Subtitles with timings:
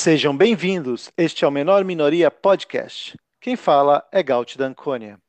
[0.00, 1.12] Sejam bem-vindos.
[1.14, 3.18] Este é o Menor Minoria Podcast.
[3.38, 5.20] Quem fala é Gaut Dancônia.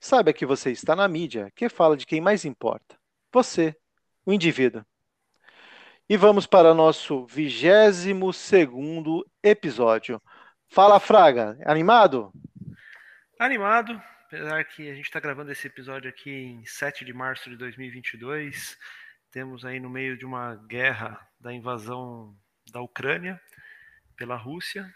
[0.00, 2.98] Saiba que você está na mídia, que fala de quem mais importa.
[3.32, 3.76] Você,
[4.26, 4.84] o indivíduo.
[6.08, 10.20] E vamos para nosso 22 segundo episódio.
[10.66, 11.56] Fala, Fraga.
[11.64, 12.32] Animado?
[13.38, 17.56] Animado, apesar que a gente está gravando esse episódio aqui em 7 de março de
[17.56, 18.76] 2022.
[19.30, 22.36] Temos aí no meio de uma guerra da invasão
[22.72, 23.40] da Ucrânia
[24.18, 24.92] pela Rússia.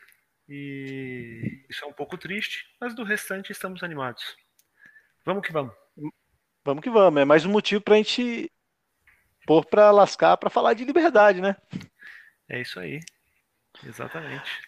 [0.48, 4.36] E isso é um pouco triste, mas do restante estamos animados.
[5.24, 5.72] Vamos que vamos.
[6.64, 7.22] Vamos que vamos.
[7.22, 8.52] É mais um motivo para a gente
[9.46, 11.56] pôr para lascar, para falar de liberdade, né?
[12.48, 13.00] É isso aí.
[13.84, 14.60] Exatamente.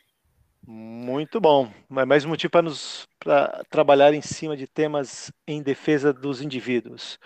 [0.67, 1.71] Muito bom.
[1.91, 6.41] É mais um motivo para nos pra trabalhar em cima de temas em defesa dos
[6.41, 7.19] indivíduos.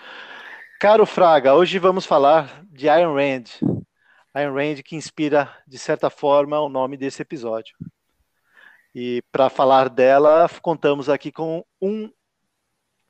[0.81, 3.78] Caro Fraga, hoje vamos falar de Ayn Rand.
[4.39, 7.77] Ayn Rand que inspira, de certa forma, o nome desse episódio.
[8.95, 12.09] E para falar dela, contamos aqui com um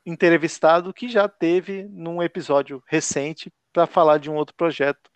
[0.03, 5.11] entrevistado que já teve num episódio recente para falar de um outro projeto,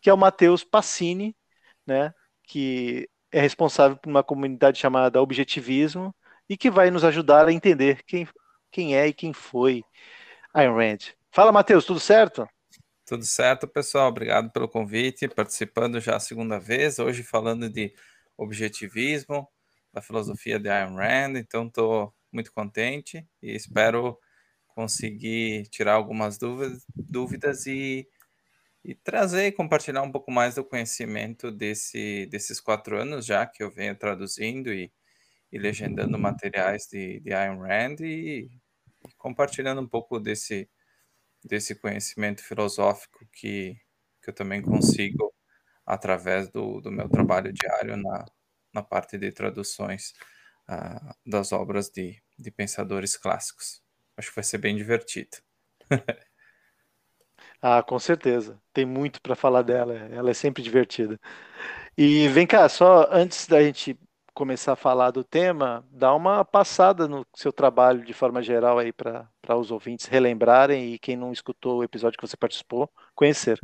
[0.00, 1.36] que é o Matheus Passini,
[1.86, 6.12] né, que é responsável por uma comunidade chamada Objetivismo
[6.48, 8.26] e que vai nos ajudar a entender quem,
[8.72, 9.84] quem é e quem foi
[10.52, 11.14] Ayn Rand.
[11.30, 12.48] Fala, Matheus, tudo certo?
[13.06, 14.08] Tudo certo, pessoal.
[14.08, 15.28] Obrigado pelo convite.
[15.28, 17.94] Participando já a segunda vez, hoje falando de
[18.36, 19.46] objetivismo,
[19.92, 21.36] da filosofia de Ayn Rand.
[21.38, 24.18] Então, estou muito contente e espero
[24.68, 28.08] conseguir tirar algumas dúvidas, dúvidas e,
[28.84, 33.62] e trazer e compartilhar um pouco mais do conhecimento desse, desses quatro anos já que
[33.62, 34.92] eu venho traduzindo e,
[35.52, 38.50] e legendando materiais de, de Ayn Rand e,
[39.08, 40.68] e compartilhando um pouco desse
[41.44, 43.76] desse conhecimento filosófico que,
[44.22, 45.32] que eu também consigo
[45.86, 48.24] através do, do meu trabalho diário na,
[48.72, 50.12] na parte de traduções
[50.68, 53.82] uh, das obras de, de pensadores clássicos.
[54.16, 55.36] Acho que vai ser bem divertido.
[57.60, 58.60] ah, com certeza.
[58.72, 59.94] Tem muito para falar dela.
[59.94, 61.20] Ela é sempre divertida.
[61.96, 63.98] E vem cá, só antes da gente
[64.34, 68.92] começar a falar do tema, dá uma passada no seu trabalho de forma geral aí
[68.92, 73.60] para os ouvintes relembrarem e quem não escutou o episódio que você participou, conhecer.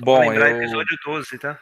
[0.00, 0.56] Bom, lembrar eu...
[0.58, 1.58] episódio 12, tá?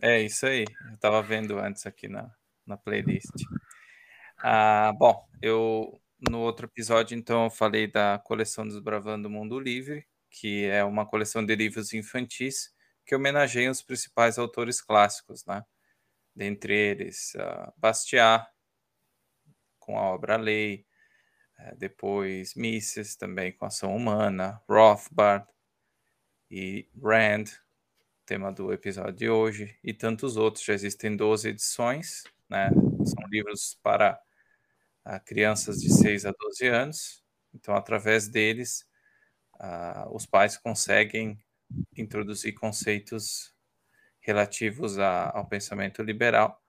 [0.00, 0.64] É isso aí.
[0.88, 2.30] Eu estava vendo antes aqui na,
[2.66, 3.32] na playlist.
[4.38, 5.98] Ah, bom, eu
[6.30, 11.06] no outro episódio, então, eu falei da coleção Desbravando o Mundo Livre, que é uma
[11.06, 12.72] coleção de livros infantis
[13.06, 15.62] que homenageia os principais autores clássicos, né?
[16.34, 18.46] Dentre eles uh, Bastiat,
[19.78, 20.86] com a obra Lei,
[21.58, 25.46] uh, depois Mises, também com Ação Humana, Rothbard
[26.50, 27.44] e Rand,
[28.26, 30.64] tema do episódio de hoje, e tantos outros.
[30.64, 32.70] Já existem 12 edições, né?
[33.04, 34.20] são livros para
[35.06, 37.24] uh, crianças de 6 a 12 anos,
[37.54, 38.84] então, através deles,
[39.60, 41.38] uh, os pais conseguem
[41.96, 43.53] introduzir conceitos
[44.24, 46.60] relativos a, ao pensamento liberal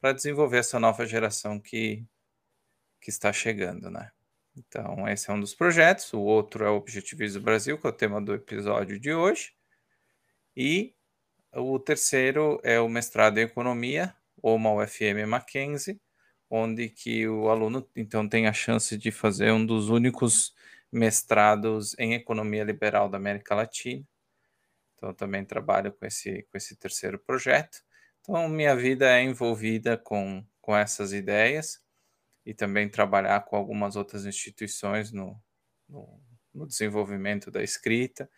[0.00, 2.06] para desenvolver essa nova geração que,
[3.00, 4.12] que está chegando, né?
[4.56, 6.12] Então, esse é um dos projetos.
[6.12, 9.52] O outro é o Objetivismo Brasil, que é o tema do episódio de hoje.
[10.56, 10.94] E
[11.54, 16.00] o terceiro é o mestrado em Economia, ou uma UFM Mackenzie,
[16.48, 20.54] onde que o aluno, então, tem a chance de fazer um dos únicos
[20.92, 24.04] mestrados em Economia Liberal da América Latina.
[25.00, 27.78] Então, também trabalho com esse, com esse terceiro projeto.
[28.20, 31.82] Então, minha vida é envolvida com, com essas ideias
[32.44, 35.40] e também trabalhar com algumas outras instituições no,
[35.88, 36.20] no,
[36.52, 38.30] no desenvolvimento da escrita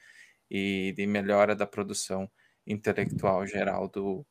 [0.49, 2.31] e de melhora da produção
[2.65, 4.25] intelectual geral do,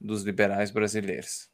[0.00, 1.48] dos liberais brasileiros.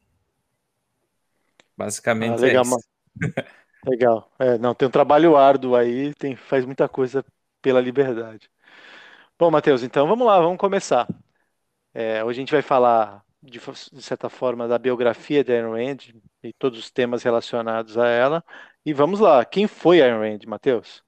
[1.77, 2.89] Basicamente ah, legal, é isso.
[3.85, 4.31] legal.
[4.39, 7.23] É, não, tem um trabalho árduo aí, tem, faz muita coisa
[7.61, 8.49] pela liberdade.
[9.41, 11.07] Bom, Matheus, então vamos lá, vamos começar.
[11.95, 16.13] É, hoje a gente vai falar, de, de, certa forma, da biografia de Ayn Rand
[16.43, 18.45] e todos os temas relacionados a ela.
[18.85, 21.03] E vamos lá, quem foi Ayn Rand, Matheus?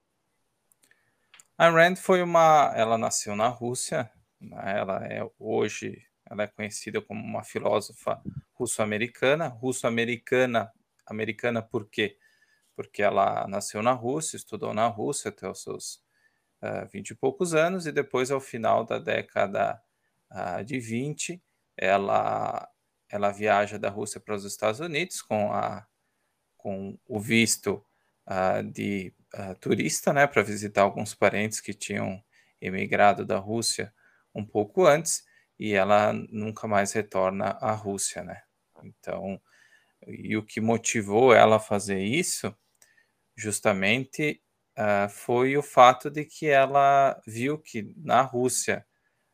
[1.60, 2.74] Ayn Rand foi uma.
[2.76, 4.10] Ela nasceu na Rússia,
[4.42, 4.80] né?
[4.80, 8.20] ela é hoje ela é conhecida como uma filósofa
[8.56, 9.48] russo-americana.
[9.48, 10.74] Russo-americana,
[11.06, 12.18] americana por quê?
[12.76, 16.03] Porque ela nasceu na Rússia, estudou na Rússia até os seus
[16.92, 19.82] 20 e poucos anos, e depois, ao final da década
[20.66, 21.42] de 20,
[21.78, 22.68] ela,
[23.10, 25.86] ela viaja da Rússia para os Estados Unidos com, a,
[26.58, 27.86] com o visto
[28.72, 29.14] de
[29.60, 32.24] turista, né, para visitar alguns parentes que tinham
[32.62, 33.94] emigrado da Rússia
[34.34, 35.24] um pouco antes,
[35.60, 38.42] e ela nunca mais retorna à Rússia, né?
[38.84, 39.40] Então,
[40.08, 42.56] e o que motivou ela a fazer isso,
[43.36, 44.42] justamente,
[44.78, 48.86] uh, foi o fato de que ela viu que na Rússia,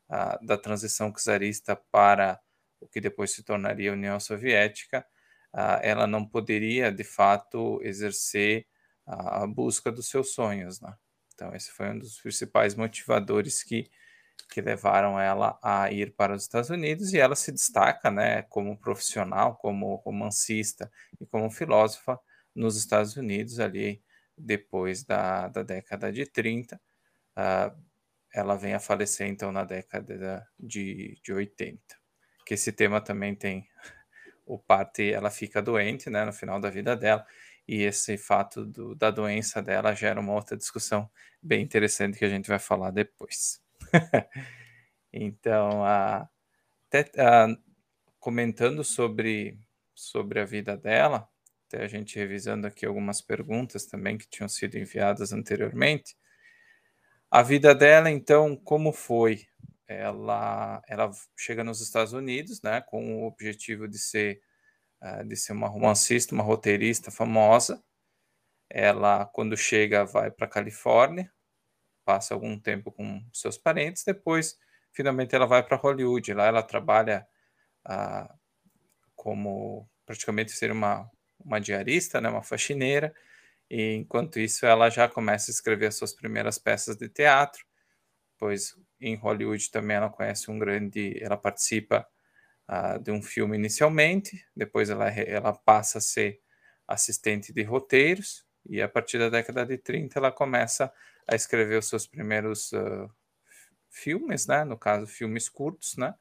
[0.10, 2.40] uh, da transição czarista para
[2.80, 5.06] o que depois se tornaria a União Soviética,
[5.54, 8.68] uh, ela não poderia, de fato, exercer
[9.08, 10.96] a busca dos seus sonhos, né?
[11.34, 13.90] Então, esse foi um dos principais motivadores que
[14.50, 18.78] que levaram ela a ir para os Estados Unidos e ela se destaca, né, como
[18.78, 22.20] profissional, como romancista e como filósofa
[22.56, 24.02] nos Estados Unidos ali
[24.40, 26.76] depois da, da década de 30.
[26.76, 26.80] Uh,
[27.36, 27.76] ah,
[28.34, 31.80] ela vem a falecer então na década de, de 80.
[32.46, 33.68] Que esse tema também tem
[34.46, 37.26] o parte, ela fica doente, né, no final da vida dela,
[37.68, 41.10] e esse fato do, da doença dela gera uma outra discussão
[41.42, 43.62] bem interessante que a gente vai falar depois.
[45.14, 46.28] então, a,
[46.88, 47.12] até,
[48.20, 49.60] comentando sobre,
[49.94, 51.30] sobre a vida dela,
[51.70, 56.18] até a gente revisando aqui algumas perguntas também que tinham sido enviadas anteriormente.
[57.30, 59.46] A vida dela, então, como foi?
[59.88, 64.42] Ela, ela chega nos Estados Unidos, né, com o objetivo de ser,
[65.02, 67.84] uh, de ser uma romancista, uma roteirista famosa.
[68.68, 71.32] Ela, quando chega, vai para a Califórnia,
[72.04, 74.58] passa algum tempo com seus parentes, depois
[74.92, 76.34] finalmente ela vai para Hollywood.
[76.34, 77.28] Lá ela trabalha
[77.86, 78.34] ah,
[79.16, 81.10] como praticamente ser uma,
[81.40, 83.14] uma diarista, né, uma faxineira,
[83.70, 87.66] e enquanto isso ela já começa a escrever suas primeiras peças de teatro,
[88.38, 92.08] pois em Hollywood também ela conhece um grande, ela participa
[92.68, 96.42] ah, de um filme inicialmente, depois ela, ela passa a ser
[96.88, 100.92] assistente de roteiros, e a partir da década de 30 ela começa
[101.28, 103.10] a escrever os seus primeiros uh,
[103.90, 104.64] filmes, né?
[104.64, 106.14] No caso, filmes curtos, né?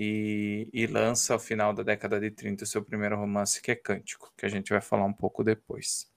[0.00, 3.74] E, e, lança ao final da década de 30 o seu primeiro romance, que é
[3.74, 6.08] Cântico, que a gente vai falar um pouco depois.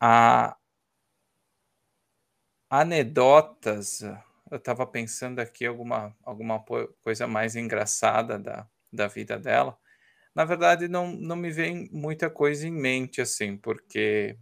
[0.00, 0.56] A
[2.70, 4.00] anedotas,
[4.50, 6.58] eu estava pensando aqui alguma, alguma
[7.02, 9.78] coisa mais engraçada da, da vida dela.
[10.34, 14.38] Na verdade, não, não me vem muita coisa em mente, assim, porque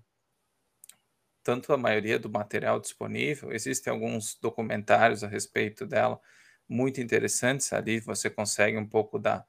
[1.42, 6.20] tanto a maioria do material disponível, existem alguns documentários a respeito dela
[6.68, 7.72] muito interessantes.
[7.72, 9.44] Ali você consegue um pouco da,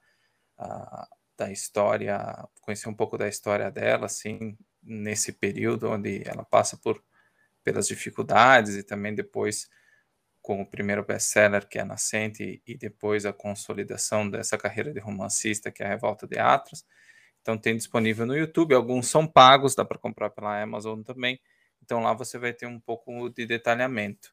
[0.59, 6.77] uh, da história, conhecer um pouco da história dela, assim, nesse período onde ela passa
[6.77, 7.03] por
[7.63, 9.67] pelas dificuldades e também depois
[10.41, 15.69] com o primeiro best-seller que é Nascente e depois a consolidação dessa carreira de romancista
[15.69, 16.85] que é a Revolta de Atlas.
[17.41, 21.41] Então tem disponível no YouTube, alguns são pagos, dá para comprar pela Amazon também.
[21.83, 24.31] Então lá você vai ter um pouco de detalhamento.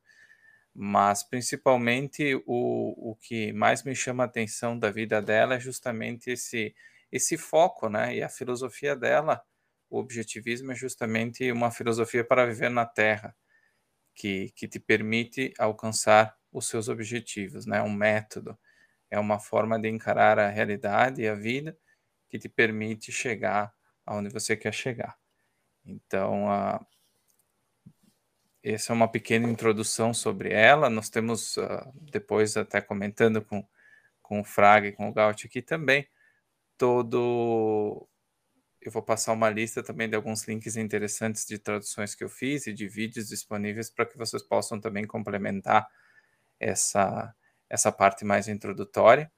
[0.74, 6.30] Mas principalmente o, o que mais me chama a atenção da vida dela é justamente
[6.30, 6.74] esse,
[7.12, 8.16] esse foco, né?
[8.16, 9.42] E a filosofia dela,
[9.90, 13.36] o objetivismo é justamente uma filosofia para viver na Terra,
[14.14, 17.82] que, que te permite alcançar os seus objetivos, né?
[17.82, 18.58] Um método,
[19.10, 21.76] é uma forma de encarar a realidade e a vida
[22.28, 23.72] que te permite chegar
[24.06, 25.16] aonde você quer chegar.
[25.86, 26.84] Então, a,
[28.64, 30.88] essa é uma pequena introdução sobre ela.
[30.88, 33.66] Nós temos, uh, depois até comentando com,
[34.22, 36.08] com o Fraga e com o Gaut aqui também,
[36.78, 38.08] todo...
[38.80, 42.66] Eu vou passar uma lista também de alguns links interessantes de traduções que eu fiz
[42.66, 45.88] e de vídeos disponíveis para que vocês possam também complementar
[46.60, 47.34] essa,
[47.68, 49.32] essa parte mais introdutória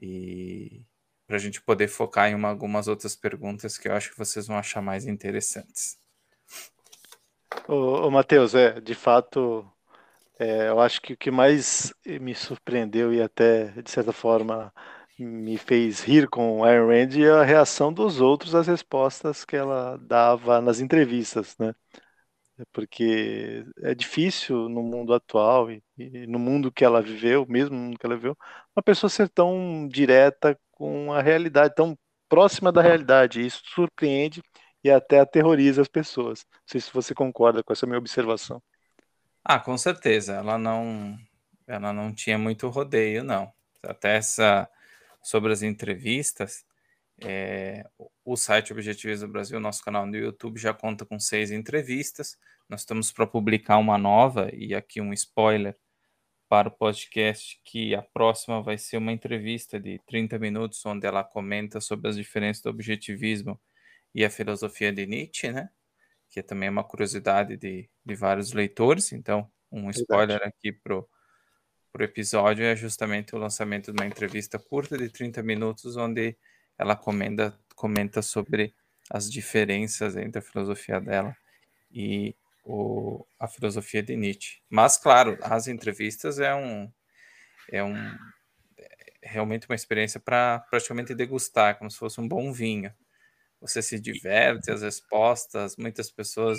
[0.00, 0.84] e
[1.26, 4.46] para a gente poder focar em uma, algumas outras perguntas que eu acho que vocês
[4.46, 5.98] vão achar mais interessantes.
[7.66, 9.64] Ô, ô Matheus, é, de fato,
[10.38, 14.72] é, eu acho que o que mais me surpreendeu e até, de certa forma,
[15.18, 19.56] me fez rir com a Ayn Rand é a reação dos outros às respostas que
[19.56, 21.74] ela dava nas entrevistas, né?
[22.72, 27.82] Porque é difícil no mundo atual e, e no mundo que ela viveu, mesmo no
[27.84, 28.36] mundo que ela viveu,
[28.76, 31.96] uma pessoa ser tão direta com a realidade, tão
[32.28, 33.44] próxima da realidade.
[33.44, 34.42] Isso surpreende
[34.82, 36.46] e até aterroriza as pessoas.
[36.52, 38.62] Não sei se você concorda com essa minha observação.
[39.44, 40.34] Ah, com certeza.
[40.34, 41.18] Ela não,
[41.66, 43.52] ela não tinha muito rodeio, não.
[43.82, 44.68] Até essa
[45.22, 46.64] sobre as entrevistas,
[47.20, 47.84] é,
[48.24, 52.38] o site Objetivos do Brasil, nosso canal no YouTube, já conta com seis entrevistas.
[52.68, 55.76] Nós estamos para publicar uma nova e aqui um spoiler
[56.48, 61.22] para o podcast que a próxima vai ser uma entrevista de 30 minutos onde ela
[61.22, 63.60] comenta sobre as diferenças do objetivismo
[64.18, 65.70] e a filosofia de Nietzsche, né?
[66.28, 69.12] Que também é uma curiosidade de, de vários leitores.
[69.12, 70.54] Então, um spoiler Verdade.
[70.58, 71.08] aqui pro,
[71.92, 76.36] por episódio é justamente o lançamento de uma entrevista curta de 30 minutos, onde
[76.76, 78.74] ela comenta, comenta sobre
[79.08, 81.36] as diferenças entre a filosofia dela
[81.88, 82.34] e
[82.64, 84.58] o, a filosofia de Nietzsche.
[84.68, 86.92] Mas, claro, as entrevistas é um,
[87.70, 87.94] é um
[88.76, 92.92] é realmente uma experiência para praticamente degustar, como se fosse um bom vinho.
[93.60, 96.58] Você se diverte, as respostas, muitas pessoas,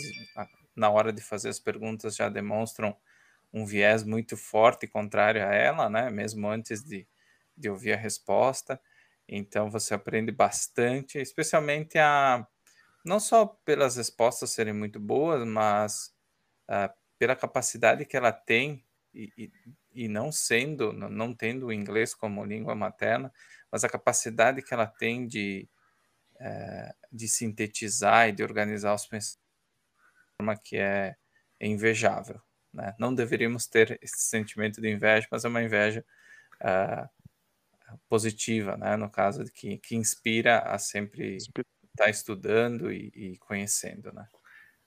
[0.76, 2.96] na hora de fazer as perguntas, já demonstram
[3.54, 6.10] um viés muito forte contrário a ela, né?
[6.10, 7.08] Mesmo antes de,
[7.58, 8.80] de ouvir a resposta.
[9.28, 12.46] Então você aprende bastante, especialmente a
[13.06, 16.14] não só pelas respostas serem muito boas, mas
[16.70, 19.52] uh, pela capacidade que ela tem e, e,
[20.06, 23.32] e não sendo, não tendo o inglês como língua materna,
[23.72, 25.68] mas a capacidade que ela tem de,
[26.40, 31.16] uh, de sintetizar e de organizar os pensamentos de forma que é,
[31.60, 32.42] é invejável.
[32.74, 32.96] Né?
[33.00, 36.06] Não deveríamos ter esse sentimento de inveja, mas é uma inveja
[36.62, 37.10] uh,
[38.08, 38.96] positiva, né?
[38.96, 41.64] no caso, de que, que inspira a sempre estar
[41.98, 44.12] tá estudando e, e, conhecendo.
[44.14, 44.28] Né?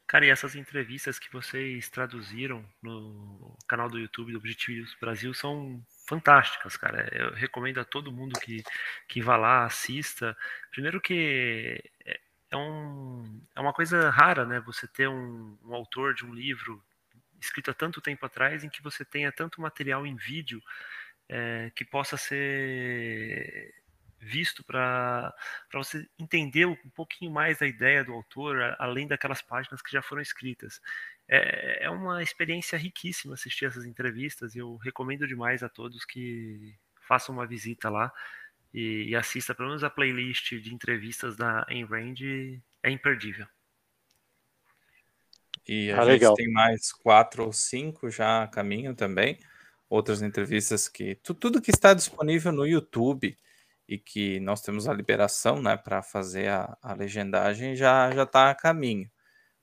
[0.06, 5.84] Cara, e essas entrevistas que vocês traduziram no canal do YouTube do Objetivos Brasil são
[6.06, 7.08] fantásticas, cara.
[7.12, 8.62] Eu recomendo a todo mundo que,
[9.08, 10.36] que vá lá, assista.
[10.70, 14.60] Primeiro que é, é, um, é uma coisa rara, né?
[14.60, 16.82] Você ter um, um autor de um livro
[17.40, 20.62] escrito há tanto tempo atrás, em que você tenha tanto material em vídeo
[21.28, 23.74] é, que possa ser
[24.22, 25.34] visto para
[25.74, 30.22] você entender um pouquinho mais da ideia do autor, além daquelas páginas que já foram
[30.22, 30.80] escritas.
[31.28, 36.74] É, é uma experiência riquíssima assistir essas entrevistas e eu recomendo demais a todos que
[37.00, 38.12] façam uma visita lá
[38.72, 42.20] e, e assista pelo menos a playlist de entrevistas da Ayn Rand,
[42.82, 43.46] é imperdível.
[45.66, 46.34] E a ah, gente legal.
[46.34, 49.38] tem mais quatro ou cinco já a caminho também.
[49.88, 51.14] Outras entrevistas que.
[51.16, 53.38] Tudo que está disponível no YouTube
[53.92, 58.54] e que nós temos a liberação né, para fazer a, a, legendagem já está a
[58.54, 59.10] caminho.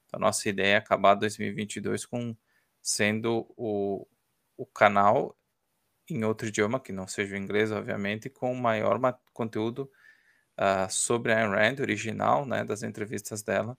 [0.06, 2.38] Então, nossa ideia é acabar 2022 com
[2.80, 4.06] sendo o,
[4.56, 5.36] o canal
[6.12, 9.00] em outro idioma, que não seja o inglês, obviamente, com maior
[9.34, 9.90] conteúdo
[10.60, 13.76] uh, sobre a Ayn Rand original, né, das entrevistas dela,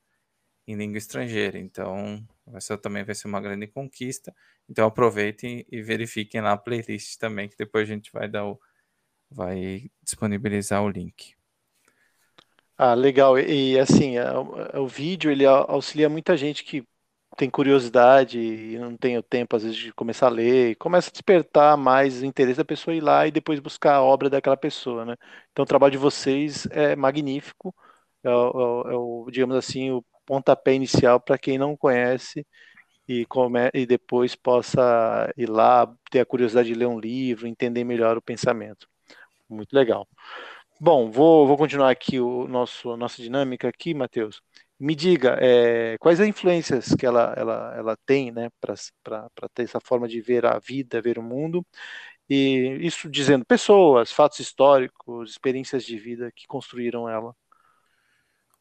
[0.66, 1.58] em língua estrangeira.
[1.60, 4.34] Então, vai ser, também vai ser uma grande conquista.
[4.68, 8.60] Então, aproveitem e verifiquem lá a playlist também, que depois a gente vai dar o,
[9.30, 11.34] vai disponibilizar o link.
[12.76, 13.38] Ah, legal.
[13.38, 14.22] E, assim, é,
[14.72, 16.82] é, o vídeo ele auxilia muita gente que
[17.36, 21.12] tem curiosidade e não tem o tempo às vezes de começar a ler, começa a
[21.12, 25.04] despertar mais o interesse da pessoa ir lá e depois buscar a obra daquela pessoa,
[25.04, 25.16] né?
[25.52, 27.74] Então o trabalho de vocês é magnífico,
[28.24, 28.34] é, é, é
[28.96, 32.46] o, digamos assim, o pontapé inicial para quem não conhece
[33.08, 37.84] e, come, e depois possa ir lá, ter a curiosidade de ler um livro, entender
[37.84, 38.89] melhor o pensamento.
[39.50, 40.08] Muito legal.
[40.80, 44.40] Bom, vou, vou continuar aqui o nosso nossa dinâmica aqui, Matheus.
[44.78, 49.80] Me diga, é, quais as influências que ela, ela, ela tem né, para ter essa
[49.80, 51.66] forma de ver a vida, ver o mundo,
[52.30, 57.34] e isso dizendo pessoas, fatos históricos, experiências de vida que construíram ela.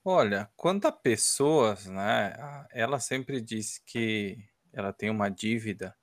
[0.04, 2.34] Olha, quanto a pessoas, né,
[2.74, 4.38] ela sempre diz que
[4.74, 5.96] ela tem uma dívida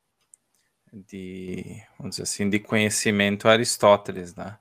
[0.92, 4.58] de, vamos dizer assim, de conhecimento a Aristóteles, né?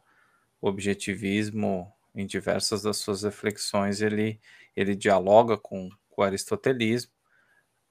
[0.65, 4.41] O objetivismo, em diversas das suas reflexões, ele,
[4.75, 7.11] ele dialoga com, com o aristotelismo.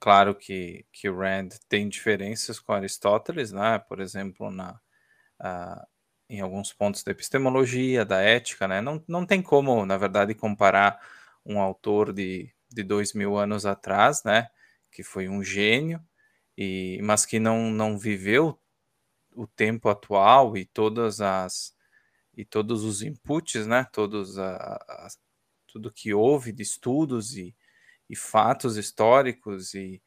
[0.00, 3.78] Claro que, que Rand tem diferenças com Aristóteles, né?
[3.78, 4.72] Por exemplo, na,
[5.40, 5.86] uh,
[6.28, 8.80] em alguns pontos da epistemologia, da ética, né?
[8.80, 11.00] Não, não tem como, na verdade, comparar
[11.46, 14.48] um autor de, de dois mil anos atrás, né,
[14.90, 16.02] que foi um gênio,
[16.58, 18.58] e, mas que não, não viveu
[19.32, 21.73] o tempo atual e todas as
[22.36, 25.08] e todos os inputs, né, todos a, a,
[25.66, 27.54] tudo que houve de estudos e,
[28.08, 30.02] e fatos históricos e,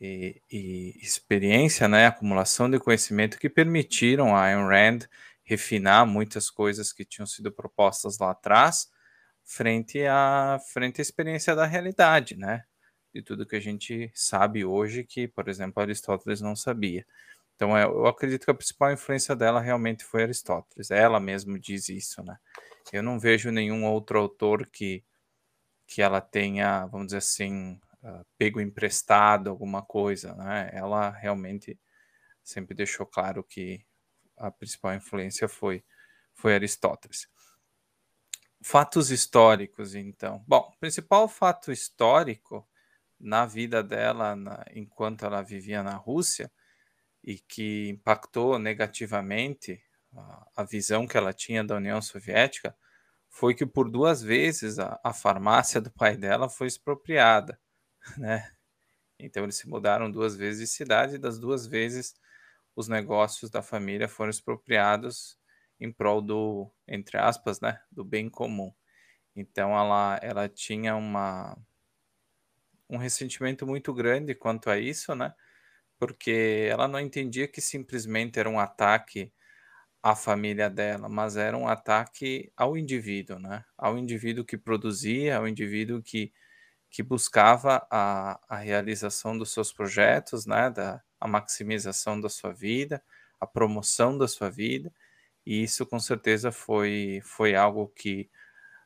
[0.00, 5.08] e, e, experiência, né, acumulação de conhecimento que permitiram a Ayn Rand
[5.44, 8.90] refinar muitas coisas que tinham sido propostas lá atrás
[9.44, 12.64] frente à frente à experiência da realidade, né?
[13.12, 17.06] De tudo que a gente sabe hoje que, por exemplo, Aristóteles não sabia.
[17.54, 20.90] Então, é, eu acredito que a principal influência dela realmente foi Aristóteles.
[20.90, 22.36] Ela mesmo diz isso, né?
[22.92, 25.04] Eu não vejo nenhum outro autor que
[25.86, 30.70] que ela tenha, vamos dizer assim, uh, pego emprestado alguma coisa, né?
[30.72, 31.78] Ela realmente
[32.42, 33.84] sempre deixou claro que
[34.38, 35.84] a principal influência foi
[36.34, 37.28] foi Aristóteles.
[38.62, 40.42] Fatos históricos, então.
[40.46, 42.66] Bom, o principal fato histórico
[43.20, 46.50] na vida dela, na, enquanto ela vivia na Rússia,
[47.22, 49.82] e que impactou negativamente
[50.56, 52.76] a, visão que ela tinha da União Soviética
[53.28, 57.58] foi que por duas vezes a, a farmácia do pai dela foi expropriada,
[58.18, 58.52] né?
[59.18, 62.14] Então eles se mudaram duas vezes de cidade e das duas vezes
[62.74, 65.38] os negócios da família foram expropriados
[65.78, 68.72] em prol do, entre aspas, né, do bem comum.
[69.34, 71.56] Então ela, ela tinha uma,
[72.88, 75.34] um ressentimento muito grande quanto a isso, né?
[76.02, 79.32] Porque ela não entendia que simplesmente era um ataque
[80.02, 83.64] à família dela, mas era um ataque ao indivíduo, né?
[83.78, 86.32] Ao indivíduo que produzia, ao indivíduo que,
[86.90, 90.70] que buscava a, a realização dos seus projetos, né?
[90.70, 93.02] Da, a maximização da sua vida,
[93.40, 94.92] a promoção da sua vida,
[95.46, 98.28] e isso com certeza foi, foi algo que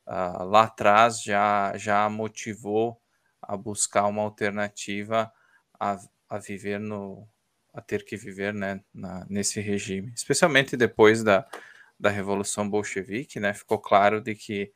[0.06, 3.00] uh, lá atrás já, já motivou
[3.42, 5.32] a buscar uma alternativa
[5.80, 7.28] a, a viver no
[7.72, 11.46] a ter que viver né, na, nesse regime, especialmente depois da,
[12.00, 14.72] da Revolução Bolchevique, né, ficou claro de que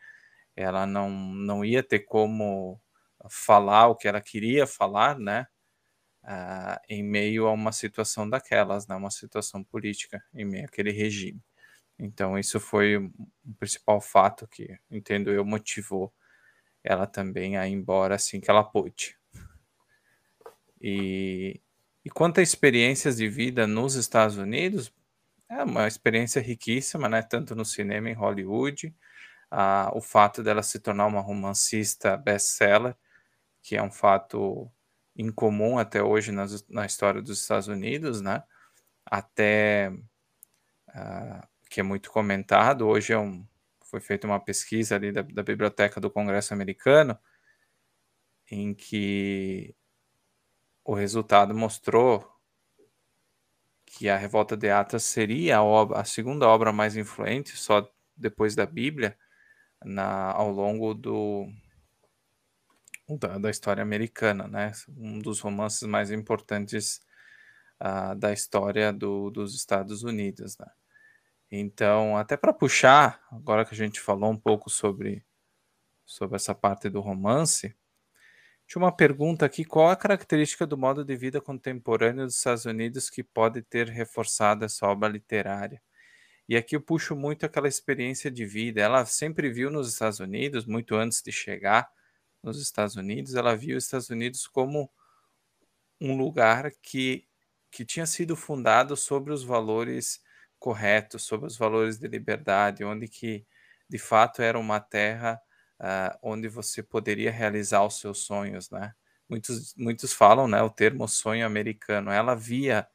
[0.55, 2.79] ela não, não ia ter como
[3.31, 5.47] falar o que ela queria falar, né,
[6.25, 11.43] uh, em meio a uma situação daquelas, né, uma situação política, em meio àquele regime.
[11.99, 13.13] Então, isso foi o
[13.59, 16.13] principal fato que, entendo eu, motivou
[16.85, 19.20] ela também a ir embora assim que ela pôde.
[20.81, 21.61] E,
[22.05, 24.93] e quanto a experiências de vida nos Estados Unidos,
[25.49, 27.23] é uma experiência riquíssima, né?
[27.23, 28.95] Tanto no cinema em Hollywood,
[29.51, 32.97] ah, o fato dela se tornar uma romancista best-seller,
[33.63, 34.71] que é um fato
[35.17, 38.43] incomum até hoje na, na história dos Estados Unidos, né?
[39.05, 39.93] Até
[41.69, 42.87] que é muito comentado.
[42.87, 43.47] Hoje é um,
[43.85, 47.19] foi feita uma pesquisa ali da, da Biblioteca do Congresso Americano,
[48.51, 49.75] em que
[50.91, 52.29] o resultado mostrou
[53.87, 58.57] que a Revolta de Atlas seria a, obra, a segunda obra mais influente, só depois
[58.57, 59.17] da Bíblia,
[59.85, 61.47] na, ao longo do,
[63.09, 64.73] da, da, história americana, né?
[64.89, 67.01] Um dos romances mais importantes
[67.81, 70.67] uh, da história do, dos Estados Unidos, né?
[71.53, 75.25] Então, até para puxar, agora que a gente falou um pouco sobre,
[76.05, 77.77] sobre essa parte do romance,
[78.71, 83.11] tinha uma pergunta aqui: qual a característica do modo de vida contemporâneo dos Estados Unidos
[83.11, 85.83] que pode ter reforçado essa obra literária?
[86.49, 88.81] E aqui eu puxo muito aquela experiência de vida.
[88.81, 91.91] Ela sempre viu nos Estados Unidos, muito antes de chegar
[92.43, 94.89] nos Estados Unidos, ela viu os Estados Unidos como
[96.01, 97.27] um lugar que,
[97.73, 100.23] que tinha sido fundado sobre os valores
[100.61, 103.45] corretos, sobre os valores de liberdade, onde que
[103.89, 105.41] de fato era uma terra
[105.81, 108.95] uh, onde você poderia realizar os seus sonhos, né?
[109.29, 112.11] Muitos, muitos falam, né, o termo sonho americano.
[112.11, 112.87] Ela via,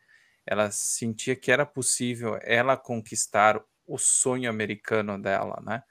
[0.46, 5.84] ela sentia que era possível ela conquistar o sonho americano dela, né?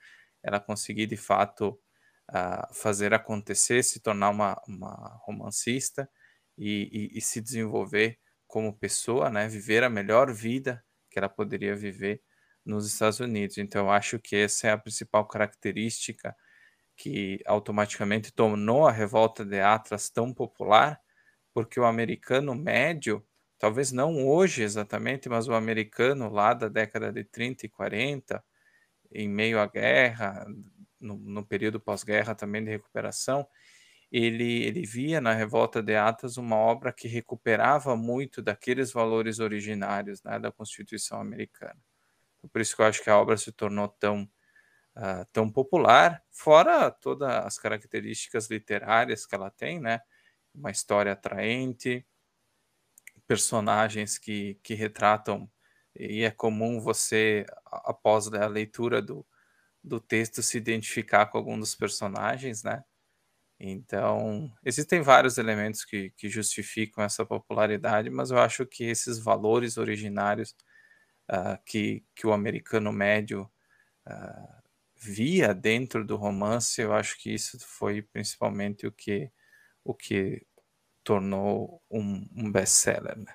[0.42, 1.78] Ela conseguir de fato
[2.30, 6.09] uh, fazer acontecer, se tornar uma, uma romancista
[6.59, 9.48] e, e, e, se desenvolver como pessoa, né?
[9.48, 12.22] Viver a melhor vida que ela poderia viver
[12.64, 13.59] nos Estados Unidos.
[13.59, 16.37] Então, eu acho que essa é a principal característica
[16.96, 21.00] que automaticamente tornou a revolta de Atlas tão popular,
[21.52, 23.24] porque o americano médio,
[23.59, 28.44] talvez não hoje exatamente, mas o americano lá da década de 30 e 40,
[29.12, 30.46] em meio à guerra,
[31.00, 33.46] no, no período pós-guerra também de recuperação,
[34.11, 40.22] ele, ele via na Revolta de Atas uma obra que recuperava muito daqueles valores originários
[40.22, 41.78] né, da Constituição americana.
[42.52, 44.28] Por isso que eu acho que a obra se tornou tão,
[44.96, 50.00] uh, tão popular, fora todas as características literárias que ela tem, né?
[50.54, 52.07] Uma história atraente,
[53.26, 55.50] personagens que, que retratam,
[55.96, 59.26] e é comum você, após a leitura do,
[59.83, 62.85] do texto se identificar com algum dos personagens, né?
[63.59, 69.78] Então, existem vários elementos que, que justificam essa popularidade, mas eu acho que esses valores
[69.78, 70.54] originários
[71.30, 73.50] uh, que, que o americano médio
[74.07, 74.63] uh,
[75.05, 79.31] via dentro do romance, eu acho que isso foi principalmente o que,
[79.85, 80.47] o que
[81.03, 83.19] tornou um, um best-seller.
[83.19, 83.35] Né?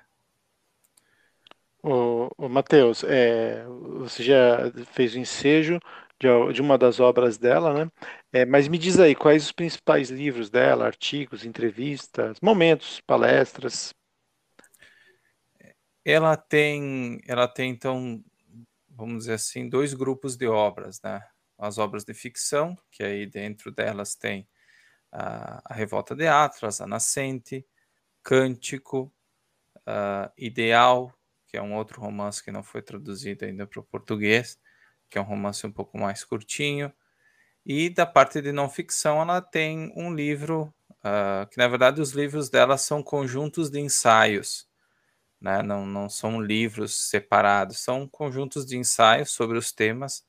[1.82, 3.64] O, o Matheus, é,
[3.98, 5.78] você já fez o ensejo
[6.18, 7.92] de, de uma das obras dela, né?
[8.32, 13.94] É, mas me diz aí, quais os principais livros dela, artigos, entrevistas, momentos, palestras?
[16.04, 18.22] Ela tem, ela tem então,
[18.88, 21.22] vamos dizer assim, dois grupos de obras, né?
[21.60, 24.48] As obras de ficção, que aí dentro delas tem
[25.12, 27.66] a, a Revolta de Atlas, a Nascente,
[28.22, 29.12] Cântico,
[29.80, 31.12] uh, Ideal,
[31.46, 34.58] que é um outro romance que não foi traduzido ainda para o português,
[35.10, 36.92] que é um romance um pouco mais curtinho.
[37.66, 42.12] E da parte de não ficção, ela tem um livro, uh, que na verdade os
[42.12, 44.66] livros dela são conjuntos de ensaios,
[45.40, 45.62] né?
[45.62, 50.24] não, não são livros separados, são conjuntos de ensaios sobre os temas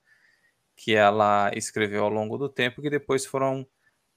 [0.82, 3.68] que ela escreveu ao longo do tempo, que depois foram,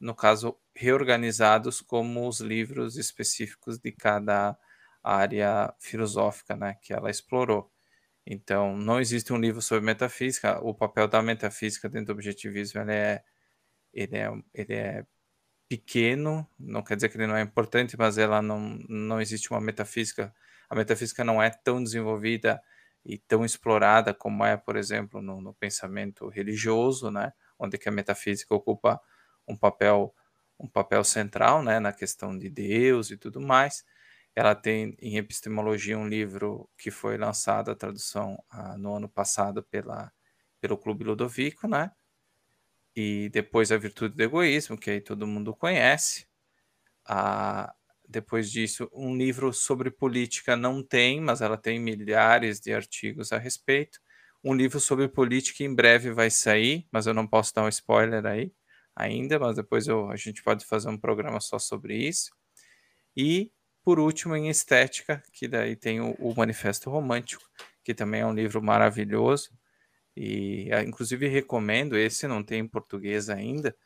[0.00, 4.56] no caso, reorganizados como os livros específicos de cada
[5.02, 7.70] área filosófica né, que ela explorou.
[8.26, 10.58] Então, não existe um livro sobre metafísica.
[10.62, 13.24] O papel da metafísica dentro do objetivismo ele é,
[13.92, 15.06] ele é, ele é
[15.68, 19.60] pequeno, não quer dizer que ele não é importante, mas ela não, não existe uma
[19.60, 20.34] metafísica.
[20.70, 22.62] A metafísica não é tão desenvolvida
[23.04, 27.92] e tão explorada como é, por exemplo, no, no pensamento religioso, né, onde que a
[27.92, 29.00] metafísica ocupa
[29.48, 30.14] um papel
[30.58, 33.84] um papel central, né, na questão de Deus e tudo mais.
[34.36, 39.62] Ela tem em epistemologia um livro que foi lançado a tradução ah, no ano passado
[39.64, 40.12] pela
[40.60, 41.90] pelo Clube Ludovico, né?
[42.96, 46.26] E depois a virtude do egoísmo, que aí todo mundo conhece.
[47.06, 47.74] Ah,
[48.08, 53.38] depois disso, um livro sobre política não tem, mas ela tem milhares de artigos a
[53.38, 53.98] respeito.
[54.42, 58.24] Um livro sobre política em breve vai sair, mas eu não posso dar um spoiler
[58.26, 58.52] aí
[58.94, 62.30] ainda, mas depois eu, a gente pode fazer um programa só sobre isso.
[63.16, 63.50] E,
[63.82, 67.42] por último, em estética, que daí tem o, o Manifesto Romântico,
[67.82, 69.50] que também é um livro maravilhoso.
[70.16, 71.96] E, ah, inclusive, recomendo.
[71.96, 73.76] Esse não tem em português ainda,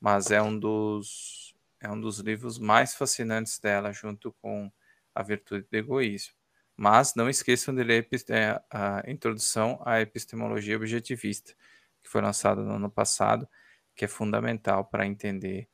[0.00, 1.45] mas é um dos
[1.80, 4.70] é um dos livros mais fascinantes dela, junto com
[5.14, 6.34] A Virtude do Egoísmo.
[6.76, 11.54] Mas não esqueçam de ler é, a Introdução à Epistemologia Objetivista,
[12.02, 13.48] que foi lançado no ano passado,
[13.94, 15.68] que é fundamental para entender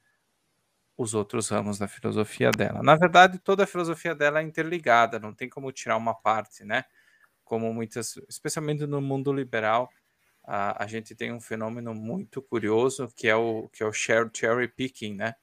[0.97, 2.83] os outros ramos da filosofia dela.
[2.83, 6.85] Na verdade, toda a filosofia dela é interligada, não tem como tirar uma parte, né?
[7.45, 9.91] Como muitas, especialmente no mundo liberal,
[10.45, 14.69] a, a gente tem um fenômeno muito curioso que é o que é o cherry
[14.69, 15.35] picking, né?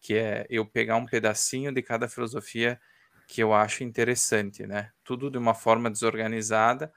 [0.00, 2.80] Que é eu pegar um pedacinho de cada filosofia
[3.28, 4.92] que eu acho interessante, né?
[5.04, 6.92] Tudo de uma forma desorganizada.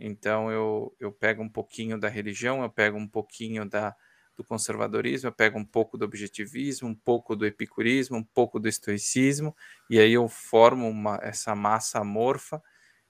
[0.00, 3.94] Então eu, eu pego um pouquinho da religião, eu pego um pouquinho da,
[4.36, 8.68] do conservadorismo, eu pego um pouco do objetivismo, um pouco do epicurismo, um pouco do
[8.68, 9.54] estoicismo,
[9.90, 12.62] e aí eu formo uma, essa massa amorfa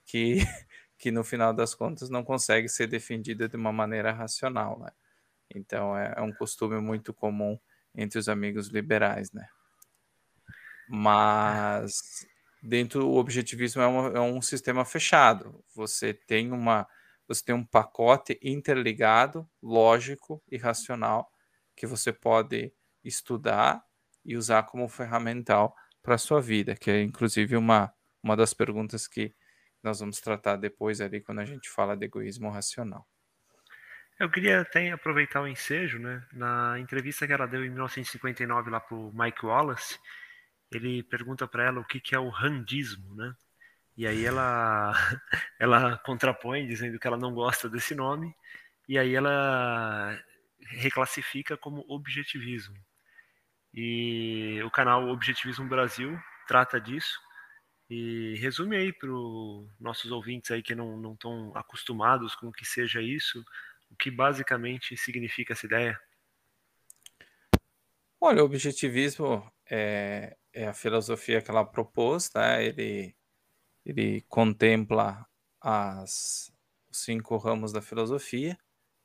[0.05, 0.37] que,
[0.97, 4.89] que no final das contas não consegue ser defendida de uma maneira racional, né?
[5.55, 7.59] Então é, é um costume muito comum
[8.01, 9.47] entre os amigos liberais, né?
[10.87, 12.25] Mas
[12.61, 13.85] dentro do objetivismo é,
[14.17, 15.63] é um sistema fechado.
[15.75, 16.87] Você tem uma
[17.27, 21.31] você tem um pacote interligado, lógico e racional
[21.75, 23.85] que você pode estudar
[24.25, 29.07] e usar como ferramental para a sua vida, que é inclusive uma, uma das perguntas
[29.07, 29.35] que
[29.83, 33.07] nós vamos tratar depois ali quando a gente fala de egoísmo racional.
[34.19, 36.21] Eu queria até aproveitar o ensejo, né?
[36.33, 39.97] Na entrevista que ela deu em 1959 lá para o Mike Wallace,
[40.69, 43.33] ele pergunta para ela o que, que é o randismo, né?
[43.95, 44.91] E aí ela,
[45.57, 48.35] ela contrapõe dizendo que ela não gosta desse nome,
[48.89, 50.19] e aí ela
[50.67, 52.75] reclassifica como objetivismo.
[53.73, 57.19] E o canal Objetivismo Brasil trata disso
[57.89, 62.65] e resume aí para os nossos ouvintes aí que não estão acostumados com o que
[62.65, 63.43] seja isso,
[63.89, 65.99] o que basicamente significa essa ideia?
[68.19, 72.65] Olha, o objetivismo é, é a filosofia que ela propôs, né?
[72.65, 73.15] Ele,
[73.85, 75.25] ele contempla
[75.61, 76.51] as
[76.89, 78.57] os cinco ramos da filosofia,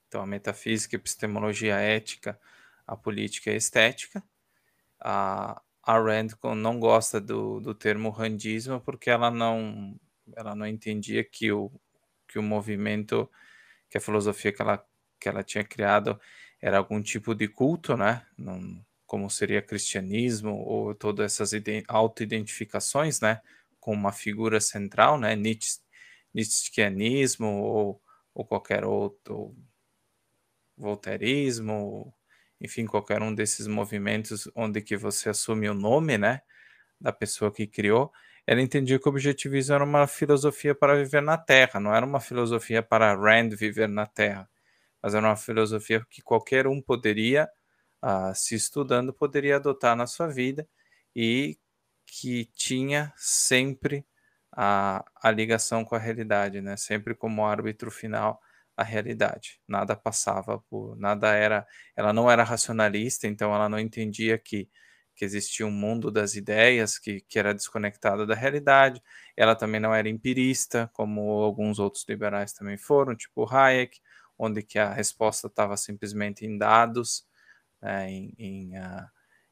[0.09, 2.41] então a metafísica, a epistemologia, a ética,
[2.87, 4.23] a política e a estética.
[5.01, 9.99] A, a Rand não gosta do, do termo randismo porque ela não
[10.35, 11.71] ela não entendia que o,
[12.27, 13.31] que o movimento
[13.91, 14.85] que a filosofia que ela,
[15.21, 16.21] que ela tinha criado
[16.61, 18.27] era algum tipo de culto, né?
[18.39, 21.53] Não, como seria cristianismo ou todas essas
[21.89, 23.41] auto-identificações, né?
[23.81, 25.37] Com uma figura central, né?
[26.35, 28.03] Nietzscheanismo ou,
[28.35, 29.55] ou qualquer outro
[30.77, 32.15] voltairismo,
[32.61, 36.41] enfim, qualquer um desses movimentos onde que você assume o nome, né?
[37.01, 38.13] Da pessoa que criou
[38.47, 42.21] ela entendia que o objetivismo era uma filosofia para viver na Terra, não era uma
[42.21, 44.49] filosofia para Rand viver na Terra,
[45.03, 47.49] mas era uma filosofia que qualquer um poderia,
[48.05, 50.69] uh, se estudando, poderia adotar na sua vida
[51.17, 51.59] e
[52.07, 54.07] que tinha sempre
[54.53, 56.77] a, a ligação com a realidade, né?
[56.77, 58.41] sempre como árbitro final
[58.77, 59.61] a realidade.
[59.69, 64.69] Nada passava por, nada era, ela não era racionalista, então ela não entendia que
[65.15, 69.03] que existia um mundo das ideias que, que era desconectado da realidade.
[69.37, 74.01] Ela também não era empirista, como alguns outros liberais também foram, tipo Hayek,
[74.39, 77.27] onde que a resposta estava simplesmente em dados,
[77.81, 79.09] né, em, em, uh,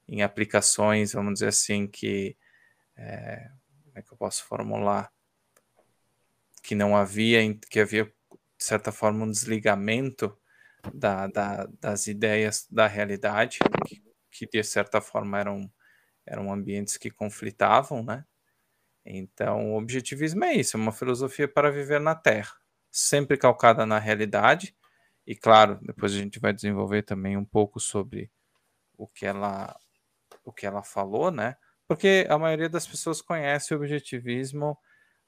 [0.09, 2.37] em, aplicações, vamos dizer assim, que
[2.97, 3.51] é,
[3.85, 5.13] como é que eu posso formular?
[6.63, 10.37] Que não havia, que havia de certa forma um desligamento
[10.93, 15.73] da, da, das ideias da realidade, que, que, de certa forma eram,
[16.27, 18.25] eram ambientes que conflitavam, né?
[19.05, 22.55] Então, o objetivismo é isso, é uma filosofia para viver na Terra,
[22.91, 24.77] sempre calcada na realidade,
[25.27, 28.31] e claro, depois a gente vai desenvolver também um pouco sobre
[28.97, 29.77] o que ela,
[30.45, 31.57] o que ela falou, né?
[31.89, 34.79] Porque a maioria das pessoas conhece o objetivismo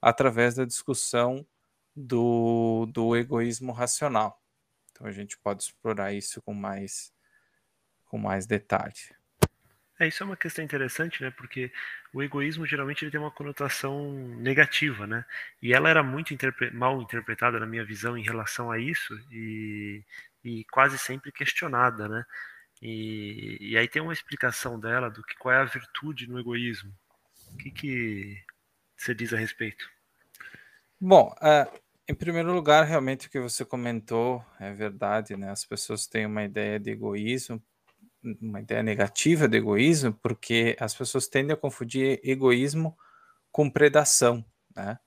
[0.01, 1.45] através da discussão
[1.95, 4.41] do, do egoísmo racional.
[4.91, 7.13] Então a gente pode explorar isso com mais,
[8.05, 8.93] com mais detalhe.
[9.99, 11.31] É, isso é uma questão interessante, né?
[11.31, 11.71] Porque
[12.13, 15.23] o egoísmo geralmente ele tem uma conotação negativa, né?
[15.61, 20.03] E ela era muito interpre mal interpretada na minha visão em relação a isso e,
[20.43, 22.25] e quase sempre questionada, né?
[22.81, 26.91] E, e aí tem uma explicação dela do que qual é a virtude no egoísmo.
[27.53, 28.43] O que, que
[28.97, 29.89] você diz a respeito?
[30.99, 35.51] Bom, uh, em primeiro lugar, realmente o que você comentou é verdade, né?
[35.51, 37.63] As pessoas têm uma ideia de egoísmo,
[38.41, 42.97] uma ideia negativa de egoísmo, porque as pessoas tendem a confundir egoísmo
[43.51, 44.99] com predação, né?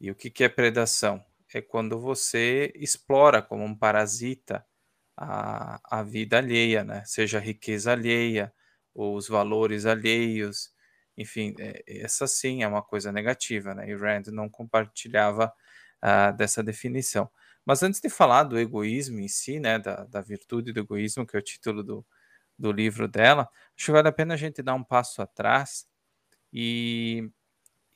[0.00, 1.24] E o que, que é predação?
[1.52, 4.64] É quando você explora como um parasita
[5.16, 7.04] a, a vida alheia, né?
[7.04, 8.52] Seja a riqueza alheia,
[8.94, 10.72] ou os valores alheios,
[11.16, 13.88] enfim, é, essa sim é uma coisa negativa, né?
[13.88, 15.52] E Rand não compartilhava
[16.02, 17.30] uh, dessa definição.
[17.64, 21.36] Mas antes de falar do egoísmo em si, né, da, da virtude do egoísmo, que
[21.36, 22.06] é o título do,
[22.60, 25.86] do livro dela, acho que vale a pena a gente dar um passo atrás
[26.52, 27.30] e,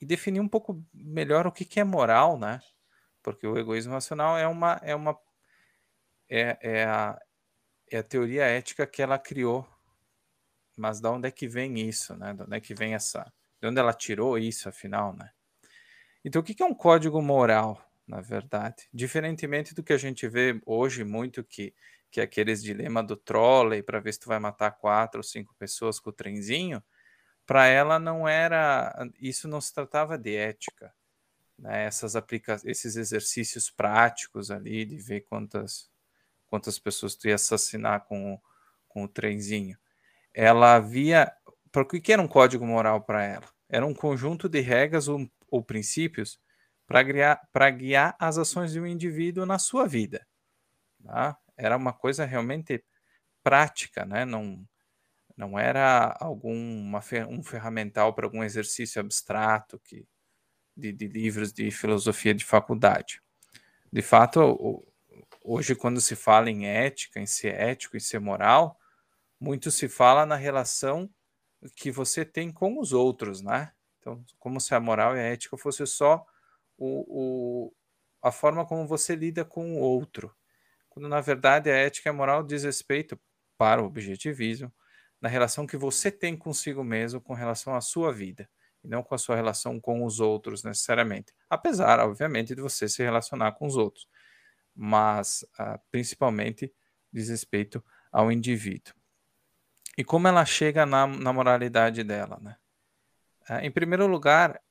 [0.01, 2.59] e definir um pouco melhor o que, que é moral, né?
[3.21, 5.17] Porque o egoísmo racional é uma, é uma
[6.29, 7.19] é, é, a,
[7.91, 9.67] é a teoria ética que ela criou.
[10.75, 12.33] Mas de onde é que vem isso, né?
[12.33, 13.31] De onde é que vem essa.
[13.61, 15.31] De onde ela tirou isso, afinal, né?
[16.23, 17.85] Então, o que é um código moral?
[18.07, 18.87] na verdade.
[18.93, 21.73] Diferentemente do que a gente vê hoje muito que
[22.15, 25.53] que é aqueles dilema do trolley para ver se tu vai matar quatro ou cinco
[25.59, 26.81] pessoas com o trenzinho,
[27.45, 30.93] para ela não era, isso não se tratava de ética,
[31.59, 31.83] né?
[31.83, 35.91] Essas aplica esses exercícios práticos ali de ver quantas
[36.47, 38.41] quantas pessoas tu ia assassinar com o,
[38.87, 39.77] com o trenzinho.
[40.33, 41.33] Ela havia,
[41.69, 43.49] para o que era um código moral para ela?
[43.67, 46.39] Era um conjunto de regras ou, ou princípios
[46.87, 47.41] para guiar,
[47.77, 50.25] guiar as ações de um indivíduo na sua vida.
[51.03, 51.37] Tá?
[51.57, 52.83] Era uma coisa realmente
[53.43, 54.25] prática, né?
[54.25, 54.65] não,
[55.37, 56.95] não era algum
[57.29, 60.07] um ferramental para algum exercício abstrato que,
[60.75, 63.21] de, de livros de filosofia de faculdade.
[63.91, 64.85] De fato,
[65.43, 68.79] hoje, quando se fala em ética, em ser ético e ser moral,
[69.39, 71.09] muito se fala na relação
[71.75, 73.71] que você tem com os outros, né?
[73.99, 76.25] Então, como se a moral e a ética fosse só
[76.77, 77.73] o, o,
[78.21, 80.35] a forma como você lida com o outro.
[80.95, 83.19] Quando na verdade a ética e a moral diz respeito
[83.57, 84.73] para o objetivismo
[85.19, 88.49] na relação que você tem consigo mesmo com relação à sua vida
[88.81, 91.33] e não com a sua relação com os outros necessariamente.
[91.49, 94.07] Apesar, obviamente, de você se relacionar com os outros,
[94.73, 96.73] mas uh, principalmente
[97.11, 98.93] diz respeito ao indivíduo.
[99.97, 102.55] E como ela chega na, na moralidade dela, né?
[103.49, 104.61] Uh, em primeiro lugar,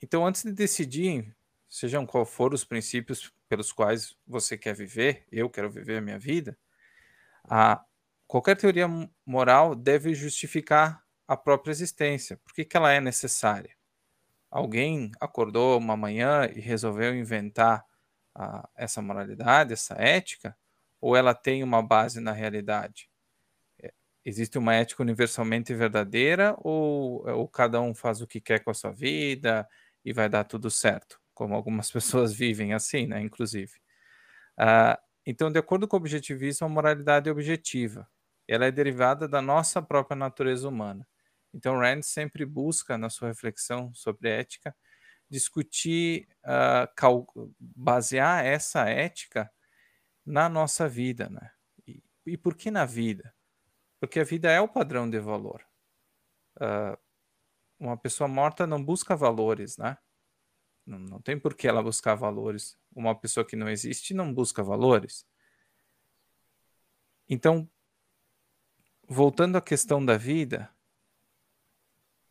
[0.00, 1.36] então, antes de decidir,
[1.68, 6.18] sejam qual for os princípios pelos quais você quer viver, eu quero viver a minha
[6.18, 6.56] vida,
[7.44, 7.84] a,
[8.26, 8.86] qualquer teoria
[9.24, 12.36] moral deve justificar a própria existência.
[12.44, 13.76] Por que, que ela é necessária?
[14.50, 17.84] Alguém acordou uma manhã e resolveu inventar
[18.34, 20.56] a, essa moralidade, essa ética,
[21.00, 23.08] ou ela tem uma base na realidade?
[24.28, 28.74] existe uma ética universalmente verdadeira ou, ou cada um faz o que quer com a
[28.74, 29.66] sua vida
[30.04, 33.72] e vai dar tudo certo, como algumas pessoas vivem assim, né, inclusive.
[34.58, 38.08] Uh, então, de acordo com o objetivismo, a moralidade é objetiva.
[38.48, 41.06] Ela é derivada da nossa própria natureza humana.
[41.54, 44.74] Então, Rand sempre busca, na sua reflexão sobre ética,
[45.30, 49.48] discutir, uh, basear essa ética
[50.26, 51.28] na nossa vida.
[51.28, 51.50] Né?
[51.86, 53.32] E, e, por que na vida?
[54.00, 55.64] Porque a vida é o padrão de valor.
[56.56, 56.98] Uh,
[57.78, 59.96] uma pessoa morta não busca valores, né?
[60.88, 62.78] Não, não tem por que ela buscar valores.
[62.96, 65.26] Uma pessoa que não existe não busca valores.
[67.28, 67.68] Então,
[69.06, 70.74] voltando à questão da vida,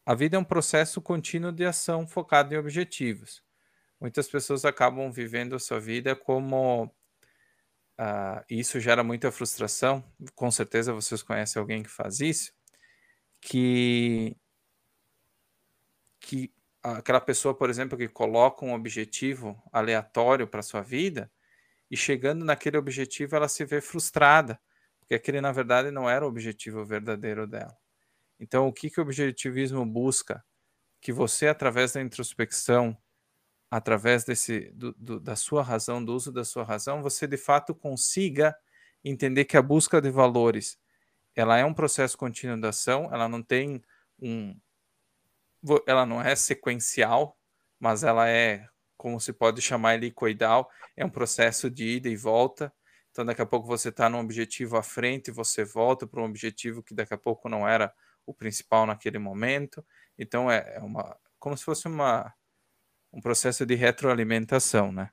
[0.04, 3.44] a vida é um processo contínuo de ação focado em objetivos.
[4.02, 6.86] Muitas pessoas acabam vivendo a sua vida como.
[8.00, 10.04] Uh, isso gera muita frustração.
[10.34, 12.54] Com certeza vocês conhecem alguém que faz isso.
[13.40, 14.36] Que,
[16.20, 16.52] que
[16.96, 21.32] aquela pessoa, por exemplo, que coloca um objetivo aleatório para sua vida
[21.90, 24.60] e chegando naquele objetivo ela se vê frustrada,
[25.00, 27.76] porque aquele na verdade não era o objetivo verdadeiro dela.
[28.40, 30.44] Então, o que, que o objetivismo busca?
[31.02, 32.98] Que você, através da introspecção,
[33.70, 37.76] através desse, do, do, da sua razão, do uso da sua razão, você de fato
[37.76, 38.56] consiga
[39.04, 40.78] entender que a busca de valores
[41.36, 43.82] ela é um processo contínuo de ação, ela não tem
[44.20, 44.60] um.
[45.86, 47.38] Ela não é sequencial,
[47.80, 48.66] mas ela é,
[48.96, 52.74] como se pode chamar, helicoidal, é um processo de ida e volta.
[53.12, 56.84] Então, daqui a pouco você está num objetivo à frente, você volta para um objetivo
[56.84, 57.94] que daqui a pouco não era
[58.28, 59.84] o principal naquele momento.
[60.18, 62.34] Então é, é uma como se fosse uma
[63.12, 65.10] um processo de retroalimentação, né?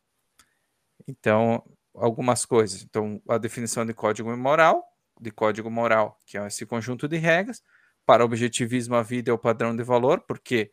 [1.07, 2.83] Então, algumas coisas.
[2.83, 4.85] Então, a definição de código moral,
[5.21, 7.63] de código moral, que é esse conjunto de regras.
[8.07, 10.73] Para objetivismo, a vida é o padrão de valor, porque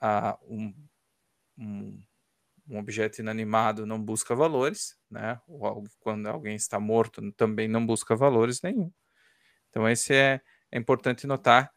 [0.00, 0.74] ah, um,
[1.56, 2.02] um,
[2.68, 5.40] um, objeto inanimado não busca valores, né?
[5.46, 8.92] Ou quando alguém está morto, também não busca valores nenhum.
[9.70, 11.72] Então, esse é, é importante notar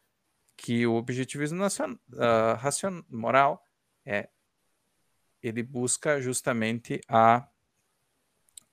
[0.56, 3.64] que o objetivismo nacional, uh, racional, moral
[4.04, 4.30] é
[5.42, 7.48] ele busca justamente a,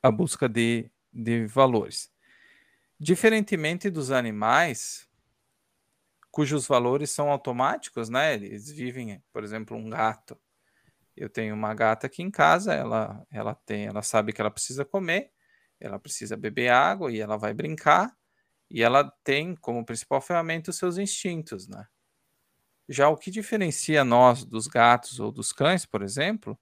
[0.02, 2.10] a busca de, de valores.
[2.98, 5.03] Diferentemente dos animais,
[6.34, 8.34] cujos valores são automáticos, né?
[8.34, 10.36] Eles vivem, por exemplo, um gato.
[11.16, 14.84] Eu tenho uma gata aqui em casa, ela, ela tem, ela sabe que ela precisa
[14.84, 15.30] comer,
[15.78, 18.12] ela precisa beber água e ela vai brincar.
[18.68, 21.86] E ela tem como principal ferramenta os seus instintos, né?
[22.88, 26.58] Já o que diferencia nós dos gatos ou dos cães, por exemplo,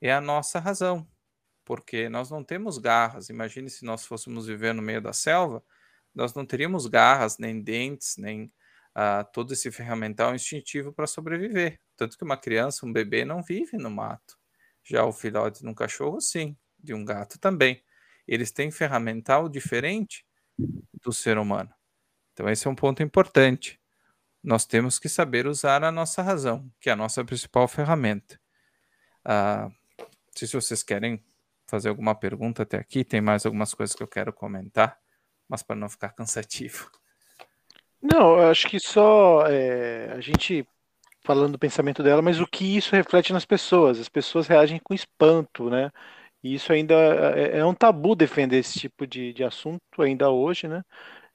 [0.00, 1.08] é a nossa razão,
[1.64, 3.28] porque nós não temos garras.
[3.28, 5.62] Imagine se nós fôssemos viver no meio da selva,
[6.12, 8.52] nós não teríamos garras, nem dentes, nem
[9.32, 11.78] todo esse ferramental instintivo para sobreviver.
[11.96, 14.38] Tanto que uma criança, um bebê, não vive no mato.
[14.82, 17.82] Já o filhote de um cachorro, sim, de um gato também.
[18.26, 20.24] Eles têm ferramental diferente
[21.02, 21.70] do ser humano.
[22.32, 23.80] Então, esse é um ponto importante.
[24.42, 28.40] Nós temos que saber usar a nossa razão, que é a nossa principal ferramenta.
[29.24, 29.68] Ah,
[30.34, 31.24] se vocês querem
[31.66, 34.98] fazer alguma pergunta até aqui, tem mais algumas coisas que eu quero comentar,
[35.48, 36.90] mas para não ficar cansativo.
[38.02, 40.66] Não, eu acho que só é, a gente
[41.24, 43.98] falando do pensamento dela, mas o que isso reflete nas pessoas.
[43.98, 45.90] As pessoas reagem com espanto, né?
[46.42, 46.94] E isso ainda
[47.36, 50.82] é, é um tabu defender esse tipo de, de assunto ainda hoje, né?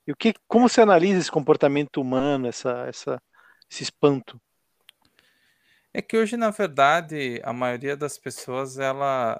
[0.07, 3.21] E o que, como você analisa esse comportamento humano, essa, essa,
[3.69, 4.41] esse espanto?
[5.93, 9.39] É que hoje, na verdade, a maioria das pessoas, ela.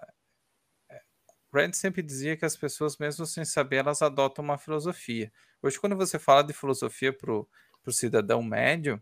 [1.54, 5.32] Rand sempre dizia que as pessoas, mesmo sem saber, elas adotam uma filosofia.
[5.62, 7.48] Hoje, quando você fala de filosofia para o
[7.92, 9.02] cidadão médio,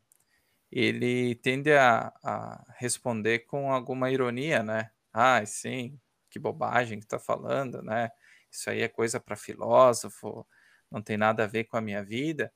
[0.71, 4.91] ele tende a, a, responder com alguma ironia, né?
[5.13, 8.09] Ah, sim, que bobagem que está falando, né?
[8.51, 10.47] Isso aí é coisa para filósofo,
[10.91, 12.53] não tem nada a ver com a minha vida.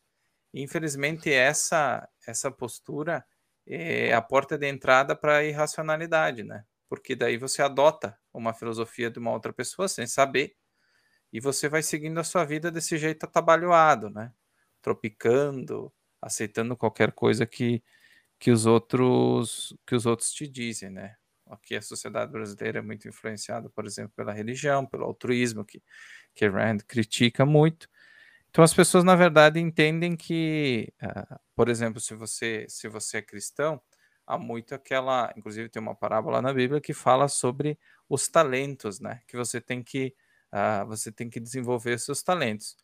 [0.54, 3.26] E, infelizmente, essa, essa postura
[3.68, 6.66] é a porta de entrada para a irracionalidade, né?
[6.90, 10.56] Porque daí você adota uma filosofia de uma outra pessoa sem saber
[11.34, 14.32] e você vai seguindo a sua vida desse jeito atabalhoado, né?
[14.82, 15.92] Tropicando,
[16.22, 17.84] aceitando qualquer coisa que,
[18.40, 21.16] que os outros que os outros te dizem, né?
[21.48, 25.82] Aqui a sociedade brasileira é muito influenciada, por exemplo, pela religião, pelo altruísmo, que,
[26.34, 27.90] que Rand critica muito.
[28.50, 33.22] Então as pessoas, na verdade, entendem que, uh, por exemplo, se você, se você é
[33.22, 33.82] cristão,
[34.28, 39.22] há muito aquela, inclusive tem uma parábola na Bíblia que fala sobre os talentos, né?
[39.28, 40.16] Que você tem que,
[40.54, 42.78] uh, você tem que desenvolver seus talentos.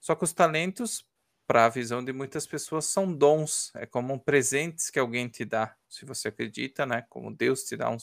[0.00, 1.04] Só que os talentos,
[1.46, 5.74] para a visão de muitas pessoas, são dons, é como presentes que alguém te dá
[5.88, 7.04] se você acredita, né?
[7.08, 7.96] Como Deus te dá um,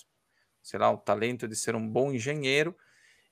[0.62, 2.76] sei lá, o talento de ser um bom engenheiro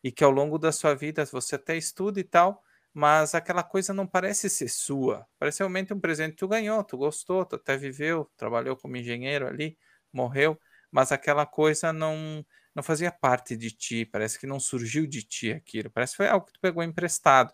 [0.04, 2.64] e que ao longo da sua vida você até estuda e tal,
[2.94, 5.28] mas aquela coisa não parece ser sua.
[5.40, 9.48] Parece realmente um presente que tu ganhou, tu gostou, tu até viveu, trabalhou como engenheiro
[9.48, 9.78] ali,
[10.12, 10.60] morreu,
[10.92, 12.46] mas aquela coisa não
[12.76, 16.28] não fazia parte de ti, parece que não surgiu de ti aquilo, parece que foi
[16.28, 17.54] algo que tu pegou emprestado.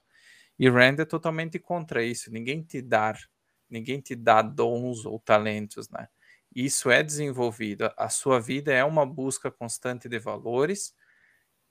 [0.59, 3.13] E Rand é totalmente contra isso, ninguém te dá,
[3.69, 6.07] ninguém te dá dons ou talentos, né?
[6.55, 7.91] isso é desenvolvido.
[7.95, 10.95] A sua vida é uma busca constante de valores,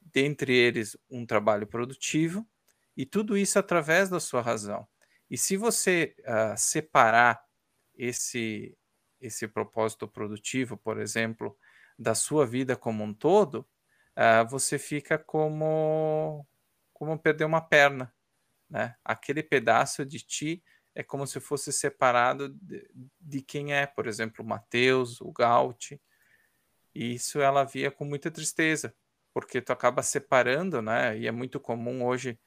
[0.01, 2.47] dentre eles um trabalho produtivo,
[2.97, 4.87] e tudo isso através da sua razão.
[5.29, 7.43] E se você uh, separar
[7.97, 8.79] esse,
[9.21, 11.59] esse propósito produtivo, por exemplo,
[11.99, 13.67] da sua vida como um todo,
[14.17, 16.47] uh, você fica como,
[16.93, 18.13] como perder uma perna.
[18.69, 18.95] Né?
[19.05, 20.63] Aquele pedaço de ti
[20.95, 22.89] é como se fosse separado de,
[23.21, 26.01] de quem é, por exemplo, o Mateus, o Gaut.
[26.95, 28.95] E isso ela via com muita tristeza,
[29.33, 31.19] porque tu acaba separando, né?
[31.19, 32.39] E é muito comum hoje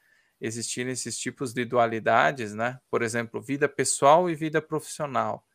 [0.42, 2.80] existirem esses tipos de dualidades, né?
[2.90, 5.46] Por exemplo, vida pessoal e vida profissional,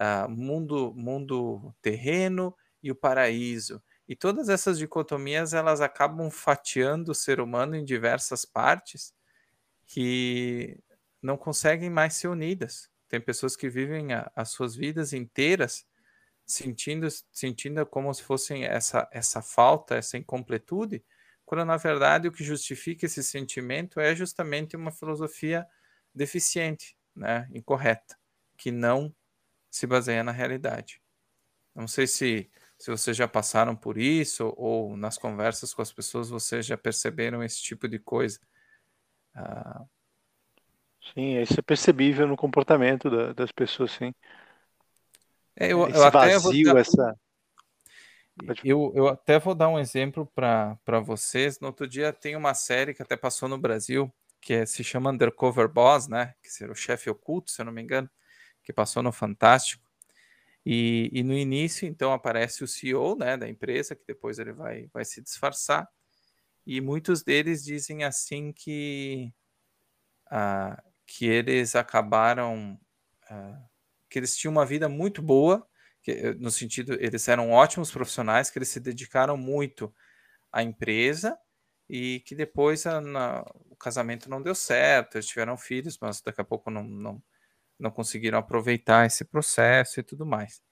[0.00, 3.82] uh, mundo, mundo terreno e o paraíso.
[4.08, 9.14] E todas essas dicotomias elas acabam fatiando o ser humano em diversas partes
[9.86, 10.78] que
[11.22, 12.90] não conseguem mais ser unidas.
[13.08, 15.86] Tem pessoas que vivem a, as suas vidas inteiras
[16.46, 21.04] sentindo sentindo como se fossem essa essa falta, essa incompletude,
[21.46, 25.66] quando na verdade o que justifica esse sentimento é justamente uma filosofia
[26.14, 28.16] deficiente, né, incorreta,
[28.56, 29.14] que não
[29.70, 31.00] se baseia na realidade.
[31.74, 32.50] Não sei se,
[32.80, 37.44] se vocês já passaram por isso ou nas conversas com as pessoas vocês já perceberam
[37.44, 38.40] esse tipo de coisa.
[39.34, 39.84] Ah,
[41.12, 44.14] sim, isso é percebível no comportamento da, das pessoas, sim.
[45.54, 47.14] É, eu, Esse eu vazio, essa
[48.64, 51.60] eu, eu até vou dar um exemplo para vocês.
[51.60, 54.10] No outro dia tem uma série que até passou no Brasil,
[54.40, 56.34] que é, se chama Undercover Boss, né?
[56.42, 58.08] Que será o chefe oculto, se eu não me engano,
[58.62, 59.89] que passou no Fantástico.
[60.66, 64.88] E, e no início, então, aparece o CEO né, da empresa, que depois ele vai,
[64.92, 65.88] vai se disfarçar.
[66.66, 69.32] E muitos deles dizem assim que,
[70.30, 72.78] ah, que eles acabaram.
[73.28, 73.62] Ah,
[74.10, 75.66] que eles tinham uma vida muito boa
[76.02, 79.94] que, eh, no sentido, eles eram ótimos profissionais, que eles se dedicaram muito
[80.52, 81.38] à empresa
[81.88, 86.40] e que depois a, na, o casamento não deu certo, eles tiveram filhos, mas daqui
[86.40, 87.22] a pouco não, não,
[87.80, 90.62] não conseguiram aproveitar esse processo e tudo mais.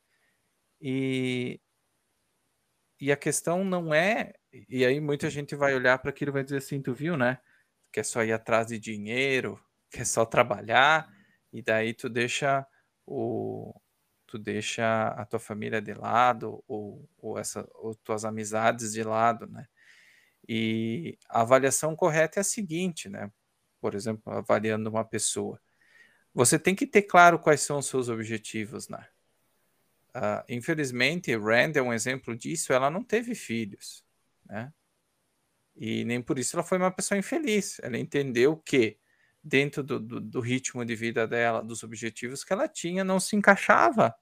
[0.80, 1.60] E,
[3.00, 4.34] e a questão não é.
[4.68, 7.38] E aí muita gente vai olhar para aquilo e vai dizer assim: tu viu, né?
[7.92, 11.08] Que é só ir atrás de dinheiro, que é só trabalhar,
[11.52, 12.66] e daí tu deixa
[13.06, 13.74] o,
[14.26, 19.46] tu deixa a tua família de lado ou, ou, essa, ou tuas amizades de lado,
[19.48, 19.66] né?
[20.48, 23.30] E a avaliação correta é a seguinte, né?
[23.80, 25.60] Por exemplo, avaliando uma pessoa.
[26.34, 29.06] Você tem que ter claro quais são os seus objetivos, né?
[30.14, 32.72] Uh, infelizmente, Rand é um exemplo disso.
[32.72, 34.04] Ela não teve filhos,
[34.46, 34.72] né?
[35.76, 37.78] E nem por isso ela foi uma pessoa infeliz.
[37.80, 38.98] Ela entendeu que
[39.42, 43.36] dentro do, do, do, ritmo de vida dela, dos objetivos que ela tinha, não se
[43.36, 44.14] encaixava.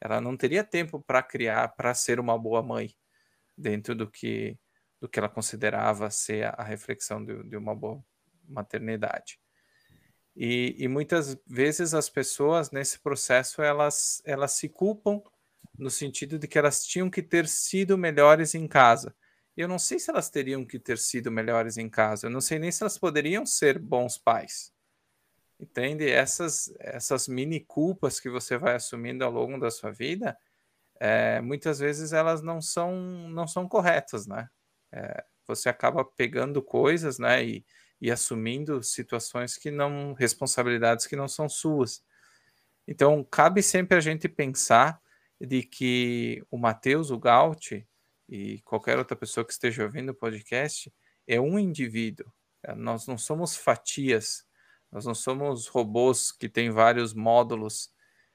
[0.00, 2.94] Ela não teria tempo para criar, para ser uma boa mãe,
[3.56, 4.58] dentro do que,
[5.00, 8.02] do que ela considerava ser a, reflexão de, de, uma boa
[8.48, 9.38] maternidade.
[10.34, 15.22] E, e, muitas vezes as pessoas nesse processo elas, elas se culpam
[15.78, 19.14] no sentido de que elas tinham que ter sido melhores em casa.
[19.56, 22.26] Eu não sei se elas teriam que ter sido melhores em casa.
[22.26, 24.72] Eu não sei nem se elas poderiam ser bons pais.
[25.60, 26.08] Entende?
[26.10, 30.36] Essas, essas mini culpas que você vai assumindo ao longo da sua vida,
[30.98, 32.94] é, muitas vezes elas não são,
[33.28, 34.48] não são corretas, né?
[34.90, 37.44] É, você acaba pegando coisas, né?
[37.44, 37.64] E,
[38.02, 42.02] e assumindo situações que não, responsabilidades que não são suas.
[42.86, 45.00] Então, cabe sempre a gente pensar
[45.40, 47.86] de que o Mateus, o Gaut,
[48.28, 50.92] e qualquer outra pessoa que esteja ouvindo o podcast
[51.28, 52.26] é um indivíduo.
[52.64, 54.44] É, nós não somos fatias,
[54.90, 57.88] nós não somos robôs que têm vários módulos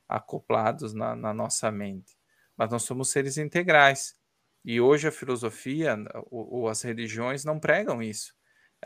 [0.08, 2.18] acoplados na, na nossa mente,
[2.56, 4.16] mas nós somos seres integrais.
[4.64, 5.98] E hoje a filosofia
[6.32, 8.37] ou, ou as religiões não pregam isso.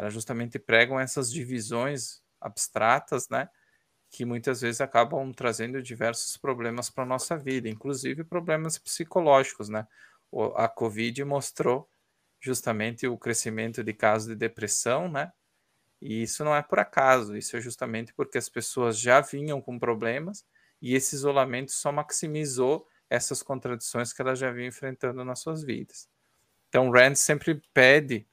[0.01, 3.47] Elas justamente pregam essas divisões abstratas, né?
[4.09, 9.87] que muitas vezes acabam trazendo diversos problemas para a nossa vida, inclusive problemas psicológicos, né?
[10.55, 11.87] a Covid mostrou
[12.39, 15.31] justamente o crescimento de casos de depressão, né?
[16.01, 19.77] E isso não é por acaso, isso é justamente porque as pessoas já vinham com
[19.77, 20.43] problemas
[20.81, 26.09] e esse isolamento só maximizou essas contradições que elas já vinham enfrentando nas suas vidas.
[26.69, 28.25] Então, Rand sempre pede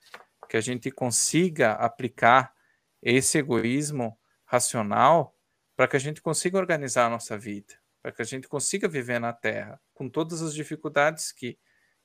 [0.49, 2.55] que a gente consiga aplicar
[3.03, 5.37] esse egoísmo racional
[5.77, 9.21] para que a gente consiga organizar a nossa vida, para que a gente consiga viver
[9.21, 11.59] na Terra, com todas as dificuldades que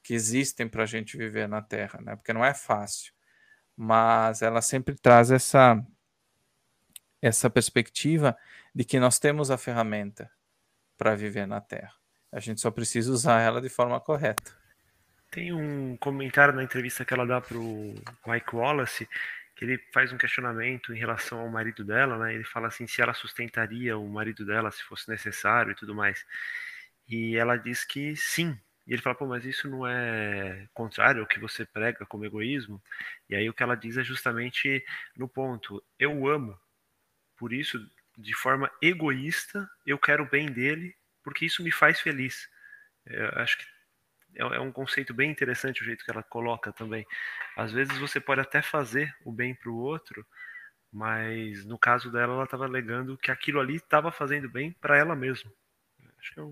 [0.04, 2.16] que existem para a gente viver na Terra, né?
[2.18, 3.14] Porque não é fácil,
[3.76, 5.82] mas ela sempre traz essa
[7.22, 8.38] essa perspectiva
[8.76, 10.30] de que nós temos a ferramenta
[10.98, 11.94] para viver na Terra.
[12.30, 14.52] A gente só precisa usar ela de forma correta.
[15.34, 17.96] Tem um comentário na entrevista que ela dá para o
[18.28, 19.10] Mike Wallace
[19.56, 22.36] que ele faz um questionamento em relação ao marido dela, né?
[22.36, 26.24] Ele fala assim se ela sustentaria o marido dela se fosse necessário e tudo mais.
[27.08, 28.56] E ela diz que sim.
[28.86, 32.80] E ele fala, pô, mas isso não é contrário ao que você prega como egoísmo?
[33.28, 36.60] E aí o que ela diz é justamente no ponto, eu amo,
[37.38, 37.80] por isso,
[38.16, 42.48] de forma egoísta, eu quero o bem dele, porque isso me faz feliz.
[43.06, 43.73] Eu acho que
[44.36, 47.06] é, é um conceito bem interessante o jeito que ela coloca também.
[47.56, 50.26] Às vezes você pode até fazer o bem para o outro,
[50.92, 55.16] mas no caso dela, ela estava alegando que aquilo ali estava fazendo bem para ela
[55.16, 55.52] mesma.
[56.20, 56.44] Acho que é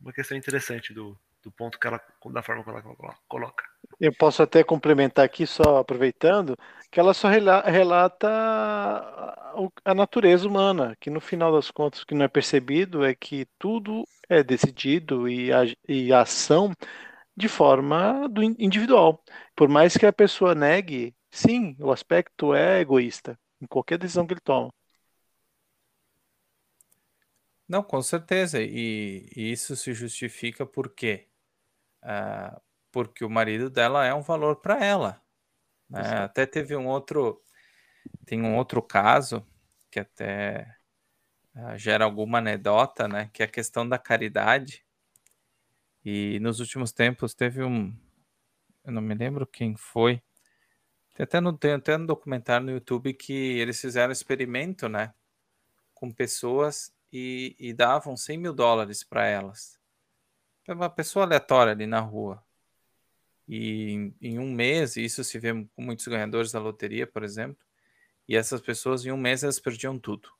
[0.00, 2.00] uma questão interessante do, do ponto que ela,
[2.32, 2.82] da forma que ela
[3.28, 3.64] coloca.
[4.00, 6.58] Eu posso até complementar aqui, só aproveitando,
[6.90, 8.28] que ela só relata
[9.84, 13.46] a natureza humana, que no final das contas o que não é percebido é que
[13.58, 16.72] tudo é decidido e a, e a ação
[17.36, 19.22] de forma do individual.
[19.54, 24.34] Por mais que a pessoa negue, sim, o aspecto é egoísta em qualquer decisão que
[24.34, 24.72] ele toma.
[27.68, 28.60] Não, com certeza.
[28.62, 31.28] E, e isso se justifica por quê?
[32.02, 32.60] Uh,
[32.92, 35.20] porque o marido dela é um valor para ela.
[35.88, 36.00] Né?
[36.18, 37.42] Até teve um outro,
[38.26, 39.44] tem um outro caso
[39.90, 40.76] que até
[41.56, 43.30] uh, gera alguma anedota, né?
[43.32, 44.84] Que é a questão da caridade.
[46.04, 47.96] E nos últimos tempos teve um,
[48.84, 50.22] eu não me lembro quem foi.
[51.14, 55.14] Tem até no, tem até no documentário no YouTube que eles fizeram um experimento, né?
[55.94, 59.80] Com pessoas e, e davam 100 mil dólares para elas.
[60.64, 62.44] Para uma pessoa aleatória ali na rua.
[63.48, 67.62] E em, em um mês, isso se vê com muitos ganhadores da loteria, por exemplo,
[68.28, 70.30] e essas pessoas em um mês elas perdiam tudo.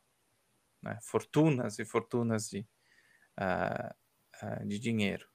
[0.83, 0.99] Né?
[1.03, 2.67] Fortunas e fortunas de,
[3.39, 3.95] uh,
[4.43, 5.27] uh, de dinheiro.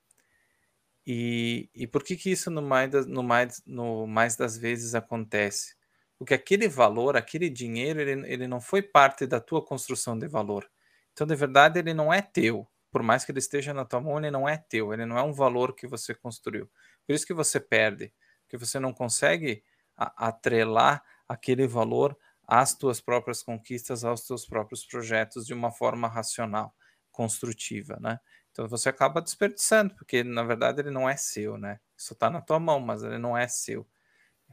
[1.12, 4.94] E, e por que, que isso no mais, das, no, mais, no mais das vezes
[4.94, 5.76] acontece?
[6.20, 10.70] Porque aquele valor, aquele dinheiro, ele, ele não foi parte da tua construção de valor.
[11.12, 12.68] Então, de verdade, ele não é teu.
[12.92, 14.94] Por mais que ele esteja na tua mão, ele não é teu.
[14.94, 16.70] Ele não é um valor que você construiu.
[17.08, 18.14] Por isso que você perde.
[18.44, 19.64] Porque você não consegue
[19.98, 22.16] atrelar aquele valor
[22.48, 26.72] às tuas próprias conquistas, aos teus próprios projetos de uma forma racional,
[27.12, 28.20] construtiva, né?
[28.60, 31.80] Então você acaba desperdiçando, porque na verdade ele não é seu, né?
[31.96, 33.88] Isso está na tua mão, mas ele não é seu.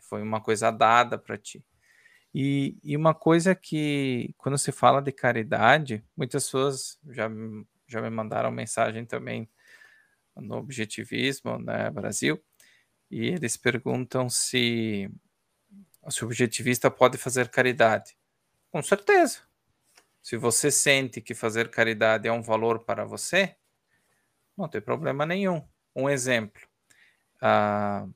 [0.03, 1.65] Foi uma coisa dada para ti.
[2.33, 7.29] E, e, uma coisa que, quando se fala de caridade, muitas pessoas já,
[7.89, 9.51] já me mandaram mensagem também
[10.37, 12.41] no Objetivismo, né, Brasil,
[13.11, 15.11] e eles perguntam se,
[16.09, 18.17] se o objetivista pode fazer caridade.
[18.71, 19.41] Com certeza.
[20.23, 23.57] Se você sente que fazer caridade é um valor para você,
[24.57, 25.67] não tem problema nenhum.
[25.95, 26.61] Um exemplo.
[27.37, 28.13] Uh,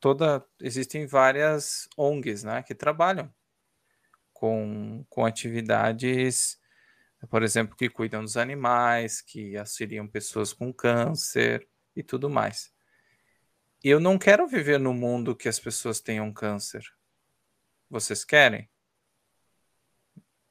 [0.00, 3.32] toda existem várias ONGs né, que trabalham
[4.32, 6.58] com, com atividades,
[7.28, 12.72] por exemplo, que cuidam dos animais, que auxiliam pessoas com câncer e tudo mais.
[13.82, 16.84] Eu não quero viver no mundo que as pessoas tenham câncer.
[17.88, 18.68] Vocês querem?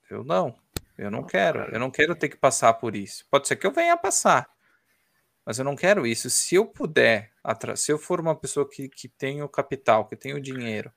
[0.10, 0.58] Eu não.
[0.98, 1.60] Eu não quero.
[1.74, 3.28] Eu não quero ter que passar por isso.
[3.30, 4.55] Pode ser que eu venha passar
[5.46, 6.30] mas eu não quero isso.
[6.30, 7.32] Se eu puder,
[7.76, 10.92] se eu for uma pessoa que, que tem o capital, que tem o dinheiro,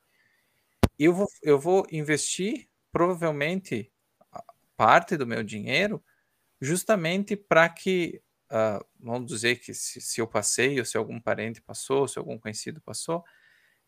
[0.99, 3.93] eu vou, eu vou investir provavelmente
[4.77, 6.03] parte do meu dinheiro
[6.61, 11.61] justamente para que, uh, vamos dizer que se, se, eu passei, ou se algum parente
[11.61, 13.25] passou, se algum conhecido passou,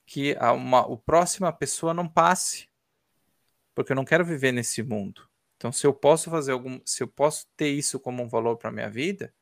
[0.05, 2.69] que a, uma, a próxima pessoa não passe,
[3.75, 5.29] porque eu não quero viver nesse mundo.
[5.57, 8.73] Então, se eu posso fazer algum, se eu posso ter isso como um valor para
[8.73, 9.33] minha vida,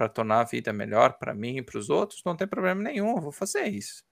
[0.00, 3.20] para tornar a vida melhor para mim e para os outros, não tem problema nenhum,
[3.20, 4.02] vou fazer isso.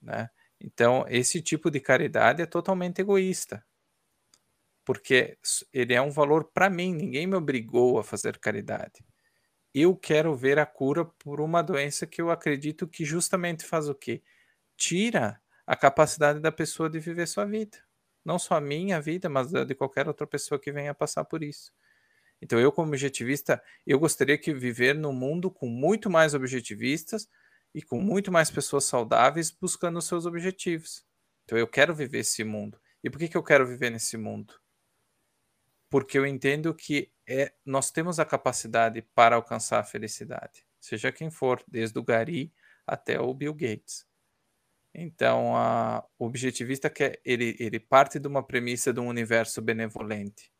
[0.00, 0.30] Né?
[0.60, 3.66] Então, esse tipo de caridade é totalmente egoísta,
[4.84, 5.36] porque
[5.72, 9.04] ele é um valor para mim, ninguém me obrigou a fazer caridade.
[9.74, 13.96] Eu quero ver a cura por uma doença que eu acredito que justamente faz o
[13.96, 14.22] quê?
[14.76, 17.78] Tira a capacidade da pessoa de viver sua vida.
[18.24, 21.72] Não só a minha vida, mas de qualquer outra pessoa que venha passar por isso.
[22.42, 27.28] Então, eu, como objetivista, eu gostaria que viver num mundo com muito mais objetivistas
[27.74, 31.04] e com muito mais pessoas saudáveis buscando os seus objetivos.
[31.44, 32.80] Então, eu quero viver esse mundo.
[33.04, 34.54] E por que, que eu quero viver nesse mundo?
[35.90, 41.30] Porque eu entendo que é, nós temos a capacidade para alcançar a felicidade, seja quem
[41.30, 42.52] for, desde o Gary
[42.86, 44.06] até o Bill Gates.
[44.94, 50.50] Então, a, o objetivista quer, ele, ele parte de uma premissa de um universo benevolente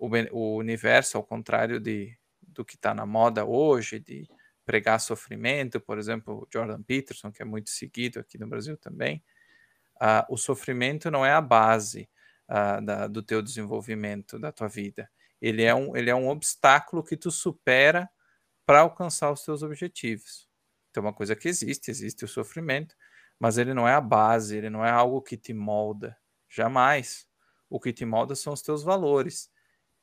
[0.00, 4.28] o, o universo, ao contrário de, do que está na moda hoje, de
[4.64, 9.22] pregar sofrimento, por exemplo, Jordan Peterson, que é muito seguido aqui no Brasil também,
[9.96, 12.08] uh, o sofrimento não é a base.
[12.50, 15.08] uh, da, do teu desenvolvimento, da tua vida.
[15.40, 18.10] Ele é um, ele é um obstáculo que tu supera
[18.66, 20.48] para alcançar os teus objetivos.
[20.90, 22.94] Então, uma coisa que existe, existe o sofrimento,
[23.38, 26.16] mas ele não é a base, ele não é algo que te molda.
[26.48, 27.26] Jamais.
[27.70, 29.48] O que te molda são os teus valores,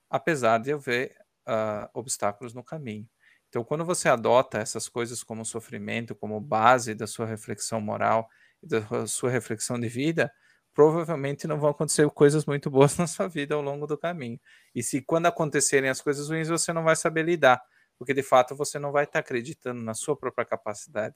[0.10, 1.16] apesar de haver
[1.48, 3.08] uh, obstáculos no caminho.
[3.50, 8.30] Então, quando você adota essas coisas como sofrimento, como base da sua reflexão moral
[8.62, 10.32] e da sua reflexão de vida,
[10.74, 14.40] provavelmente não vão acontecer coisas muito boas na sua vida ao longo do caminho.
[14.76, 17.62] E se quando acontecerem as coisas ruins, você não vai saber lidar,
[17.98, 21.16] porque de fato você não vai estar acreditando na sua própria capacidade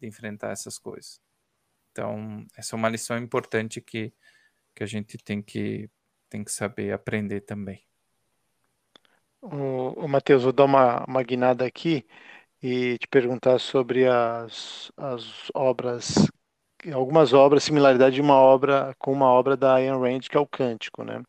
[0.00, 1.20] de enfrentar essas coisas.
[1.92, 4.12] Então, essa é uma lição importante que,
[4.74, 5.90] que a gente tem que,
[6.28, 7.87] tem que saber aprender também.
[9.40, 12.04] O, o Matheus, vou dar uma, uma guinada aqui
[12.62, 16.28] e te perguntar sobre as, as obras,
[16.92, 20.46] algumas obras, similaridade de uma obra com uma obra da Ayn Rand, que é o
[20.46, 21.22] Cântico, né?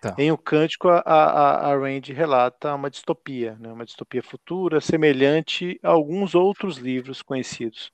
[0.00, 0.14] Tá.
[0.18, 3.72] Em O Cântico, a, a, a Rand relata uma distopia, né?
[3.72, 7.92] uma distopia futura, semelhante a alguns outros livros conhecidos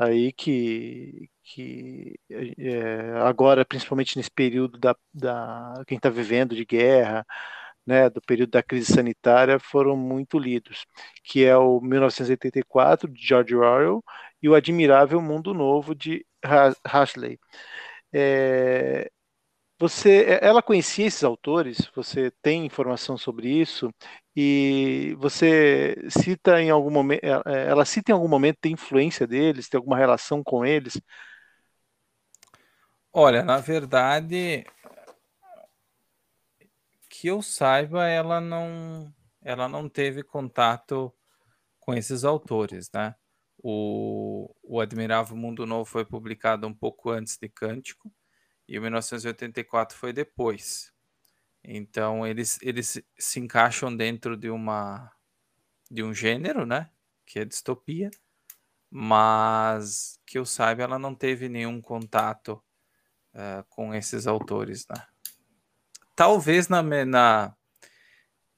[0.00, 7.26] aí que, que é, agora, principalmente nesse período da, da quem está vivendo de guerra,
[7.86, 10.86] né, do período da crise sanitária foram muito lidos,
[11.24, 14.02] que é o 1984 de George Orwell
[14.42, 16.24] e o Admirável Mundo Novo de
[16.86, 17.38] Huxley.
[18.12, 19.10] É,
[19.80, 21.90] você, é, ela conhecia esses autores?
[21.96, 23.90] Você tem informação sobre isso?
[24.36, 29.26] E você cita em algum momento, é, é, ela cita em algum momento tem influência
[29.26, 31.00] deles, tem alguma relação com eles?
[33.12, 34.64] Olha, na verdade,
[37.20, 41.14] que eu saiba, ela não, ela não teve contato
[41.78, 43.14] com esses autores, né?
[43.58, 48.10] O, o Admirável Mundo Novo foi publicado um pouco antes de Cântico
[48.66, 50.94] e o 1984 foi depois.
[51.62, 55.12] Então eles, eles se encaixam dentro de uma
[55.90, 56.90] de um gênero, né?
[57.26, 58.10] Que é distopia,
[58.90, 62.64] mas que eu saiba ela não teve nenhum contato
[63.34, 65.09] uh, com esses autores, né?
[66.20, 67.56] Talvez na, na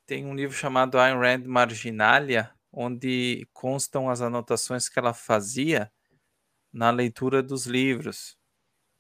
[0.05, 5.89] tem um livro chamado Ayn Rand Marginalia, onde constam as anotações que ela fazia
[6.73, 8.37] na leitura dos livros.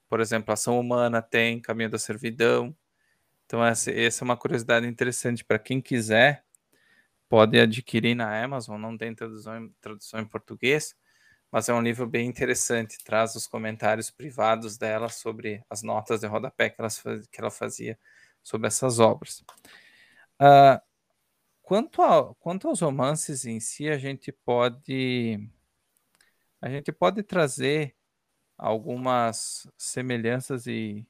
[0.08, 2.72] Por exemplo, Ação Humana tem Caminho da Servidão.
[3.46, 6.44] Então, essa, essa é uma curiosidade interessante para quem quiser.
[7.28, 10.94] Pode adquirir na Amazon, não tem tradução, tradução em português,
[11.50, 13.02] mas é um livro bem interessante.
[13.02, 17.98] Traz os comentários privados dela sobre as notas de rodapé que que ela fazia
[18.42, 19.44] sobre essas obras.
[20.40, 20.80] Uh,
[21.62, 25.48] quanto, a, quanto aos romances em si, a gente pode
[26.60, 27.96] a gente pode trazer
[28.56, 31.04] algumas semelhanças e,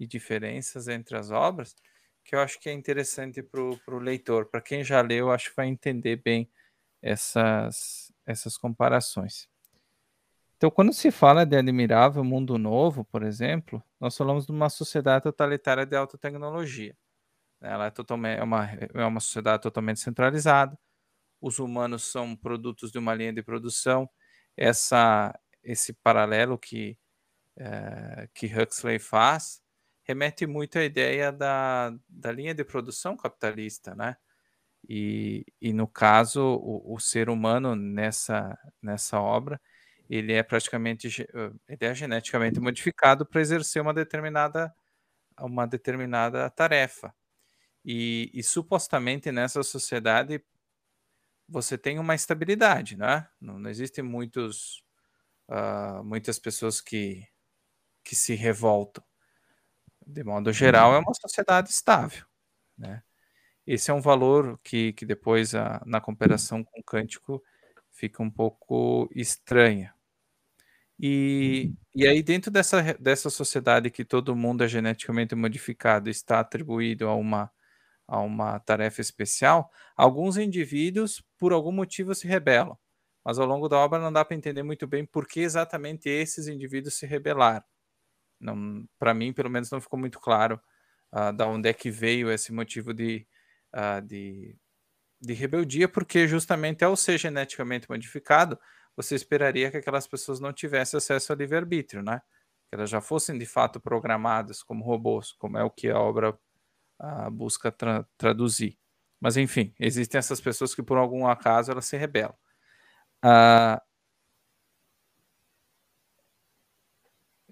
[0.00, 1.76] e diferenças entre as obras
[2.26, 4.46] que eu acho que é interessante para o leitor.
[4.46, 6.50] Para quem já leu, acho que vai entender bem
[7.00, 9.48] essas, essas comparações.
[10.56, 15.24] Então, quando se fala de admirável mundo novo, por exemplo, nós falamos de uma sociedade
[15.24, 16.96] totalitária de alta tecnologia.
[17.60, 20.78] Ela é, totalmente, é, uma, é uma sociedade totalmente centralizada.
[21.40, 24.08] Os humanos são produtos de uma linha de produção.
[24.56, 26.98] Essa, esse paralelo que,
[27.56, 29.62] é, que Huxley faz
[30.04, 34.16] remete muito à ideia da, da linha de produção capitalista, né?
[34.88, 39.60] E, e no caso, o, o ser humano nessa, nessa obra
[40.08, 41.08] ele é praticamente
[41.68, 44.74] ele é geneticamente modificado para exercer uma determinada
[45.40, 47.14] uma determinada tarefa.
[47.84, 50.42] E, e, supostamente nessa sociedade
[51.48, 53.28] você tem uma estabilidade, né?
[53.40, 54.84] Não, não existem muitos
[55.48, 57.26] uh, muitas pessoas que
[58.04, 59.04] que se revoltam.
[60.06, 62.24] De modo geral, é uma sociedade estável,
[62.78, 63.02] né?
[63.66, 67.42] Esse é um valor que, que depois, a, na comparação com o cântico,
[67.90, 69.92] fica um pouco estranha.
[70.98, 77.06] E, e aí, dentro dessa, dessa sociedade que todo mundo é geneticamente modificado está atribuído
[77.08, 77.50] a uma,
[78.08, 82.78] a uma tarefa especial, alguns indivíduos, por algum motivo, se rebelam.
[83.24, 86.48] Mas ao longo da obra não dá para entender muito bem por que exatamente esses
[86.48, 87.64] indivíduos se rebelaram.
[88.98, 90.60] Para mim, pelo menos, não ficou muito claro
[91.12, 93.26] uh, da onde é que veio esse motivo de,
[93.74, 94.56] uh, de,
[95.20, 98.58] de rebeldia, porque justamente ao ser geneticamente modificado,
[98.96, 102.22] você esperaria que aquelas pessoas não tivessem acesso ao livre-arbítrio, né?
[102.68, 106.38] Que elas já fossem de fato programadas como robôs, como é o que a obra
[106.98, 108.78] a, busca tra traduzir.
[109.20, 112.34] Mas enfim, existem essas pessoas que por algum acaso elas se rebelam.
[113.22, 113.82] Ah,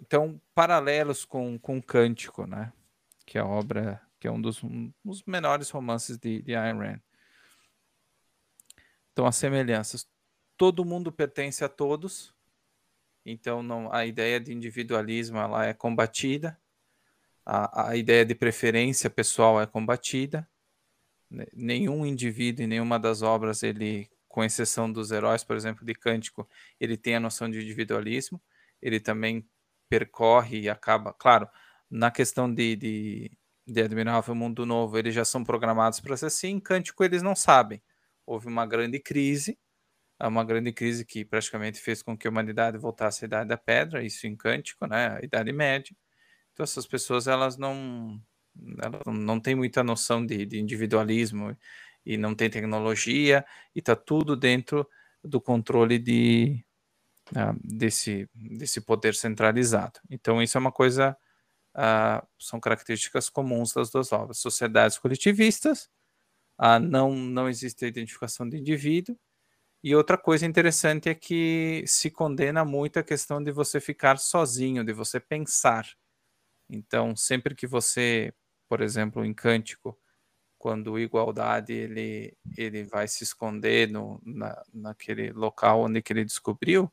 [0.01, 2.73] então, paralelos com, com cântico, né?
[3.25, 6.79] que é a obra que é um dos, um dos menores romances de, de Ayn
[6.79, 7.01] Rand.
[9.13, 10.09] Então, as semelhanças.
[10.57, 12.35] Todo mundo pertence a todos,
[13.25, 16.59] então não, a ideia de individualismo ela é combatida,
[17.45, 20.49] a, a ideia de preferência pessoal é combatida.
[21.53, 26.49] Nenhum indivíduo em nenhuma das obras, ele, com exceção dos heróis, por exemplo, de Cântico,
[26.81, 28.41] ele tem a noção de individualismo.
[28.81, 29.47] Ele também
[29.89, 31.49] percorre e acaba, claro,
[31.91, 33.31] na questão de, de,
[33.67, 36.49] de Admirável Mundo Novo, eles já são programados para ser assim.
[36.49, 37.83] Em Cântico, eles não sabem.
[38.27, 39.59] Houve uma grande crise,
[40.23, 44.03] uma grande crise que praticamente fez com que a humanidade voltasse à Idade da Pedra,
[44.05, 45.95] isso em Cântico, né, a Idade Média.
[46.53, 48.21] Então essas pessoas elas não
[48.83, 51.57] elas não têm muita noção de, de individualismo
[52.07, 53.45] e não tem tecnologia
[53.75, 54.89] e está tudo dentro
[55.23, 56.65] do controle de
[57.33, 60.01] uh, desse desse poder centralizado.
[60.11, 61.17] Então isso é uma coisa
[61.77, 64.39] uh, são características comuns das duas obras.
[64.39, 65.91] Sociedades coletivistas,
[66.61, 69.19] uh, não não existe a identificação de indivíduo
[69.87, 74.82] e outra coisa interessante é que se condena muito a questão de você ficar sozinho,
[74.82, 75.87] de você pensar.
[76.70, 78.32] Então, sempre que você,
[78.66, 79.95] por exemplo, em Cântico,
[80.57, 86.91] quando igualdade ele, ele vai se esconder no, na, naquele local onde que ele descobriu,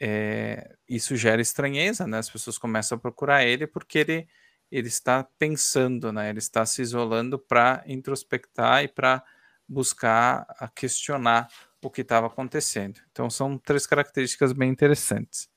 [0.00, 2.18] é, isso gera estranheza, né?
[2.18, 4.28] As pessoas começam a procurar ele porque ele,
[4.70, 6.30] ele está pensando, né?
[6.30, 9.24] Ele está se isolando para introspectar e para
[9.68, 11.48] buscar a questionar
[11.86, 13.00] o que estava acontecendo.
[13.12, 15.48] Então são três características bem interessantes.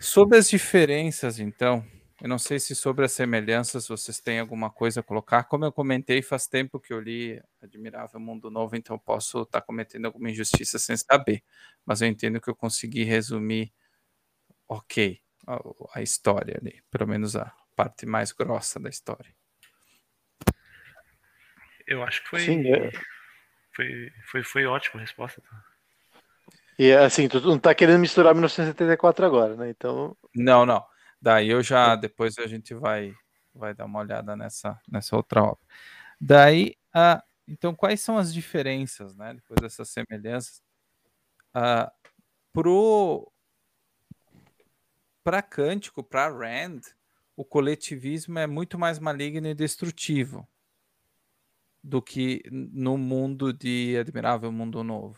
[0.00, 1.86] Sobre as diferenças, então,
[2.22, 5.44] eu não sei se sobre as semelhanças vocês têm alguma coisa a colocar.
[5.44, 9.66] Como eu comentei, faz tempo que eu li Admirável Mundo Novo, então posso estar tá
[9.66, 11.42] cometendo alguma injustiça sem saber.
[11.84, 13.70] Mas eu entendo que eu consegui resumir,
[14.66, 15.60] ok, a,
[15.94, 19.34] a história ali, pelo menos a parte mais grossa da história.
[21.86, 22.90] Eu acho que foi, Sim, é...
[23.76, 25.42] foi, foi, foi ótima a resposta.
[25.42, 25.64] Tá?
[26.78, 29.68] E assim, tu não tá querendo misturar 1974 agora, né?
[29.68, 30.16] Então.
[30.34, 30.84] Não, não.
[31.20, 31.94] Daí eu já.
[31.94, 33.14] Depois a gente vai,
[33.54, 35.60] vai dar uma olhada nessa, nessa outra obra.
[36.18, 39.34] Daí, ah, então, quais são as diferenças, né?
[39.34, 40.62] Depois dessas semelhanças.
[41.52, 41.92] Ah,
[42.52, 43.30] pro.
[45.22, 46.82] Para Cântico, para Rand,
[47.36, 50.48] o coletivismo é muito mais maligno e destrutivo
[51.86, 55.16] do que no mundo de Admirável Mundo Novo.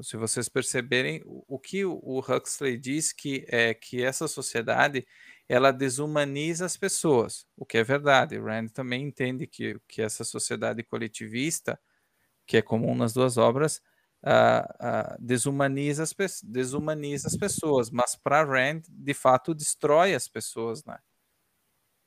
[0.00, 5.04] Se vocês perceberem, o que o Huxley diz que é que essa sociedade
[5.48, 8.38] ela desumaniza as pessoas, o que é verdade.
[8.38, 11.78] Rand também entende que, que essa sociedade coletivista,
[12.46, 13.82] que é comum nas duas obras,
[14.24, 20.84] uh, uh, desumaniza, as, desumaniza as pessoas, mas para Rand, de fato, destrói as pessoas,
[20.84, 20.98] né?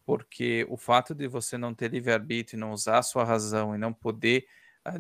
[0.06, 3.94] Porque o fato de você não ter livre-arbítrio, não usar a sua razão e não
[3.94, 4.46] poder
[4.84, 4.96] a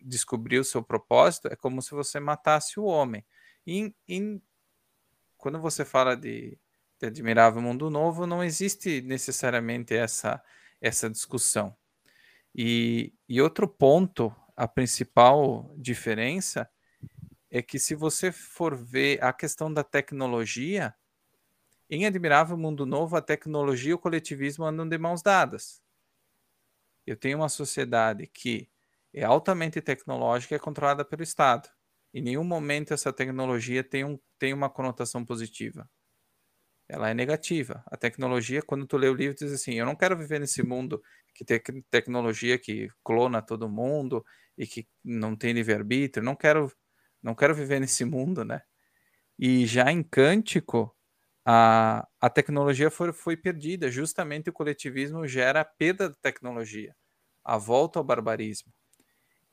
[0.00, 3.24] descobrir o seu propósito, é como se você matasse o homem.
[3.66, 4.40] E, e
[5.36, 6.58] quando você fala de,
[6.98, 10.42] de Admirável Mundo Novo, não existe necessariamente essa,
[10.80, 11.76] essa discussão.
[12.54, 16.68] E, e outro ponto, a principal diferença
[17.50, 20.94] é que se você for ver a questão da tecnologia,
[21.90, 25.82] em Admirável Mundo Novo, a tecnologia e o coletivismo andam de mãos dadas.
[27.06, 28.68] Eu tenho uma sociedade que
[29.14, 31.68] é altamente tecnológica e é controlada pelo Estado.
[32.12, 35.88] Em nenhum momento essa tecnologia tem, um, tem uma conotação positiva.
[36.88, 37.82] Ela é negativa.
[37.86, 41.02] A tecnologia, quando tu lê o livro, diz assim: eu não quero viver nesse mundo
[41.34, 41.60] que tem
[41.90, 44.24] tecnologia que clona todo mundo
[44.56, 46.24] e que não tem livre-arbítrio.
[46.24, 46.72] Não quero,
[47.22, 48.62] não quero viver nesse mundo, né?
[49.38, 50.96] E já em Cântico,
[51.50, 53.90] a, a tecnologia foi, foi perdida.
[53.90, 56.94] Justamente o coletivismo gera a perda da tecnologia,
[57.44, 58.72] a volta ao barbarismo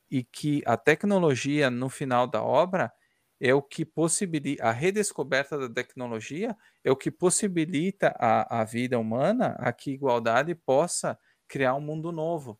[0.09, 2.91] e que a tecnologia no final da obra
[3.39, 8.97] é o que possibilita a redescoberta da tecnologia é o que possibilita a, a vida
[8.99, 11.17] humana a que igualdade possa
[11.47, 12.59] criar um mundo novo.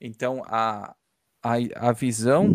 [0.00, 0.94] Então a,
[1.42, 2.48] a, a visão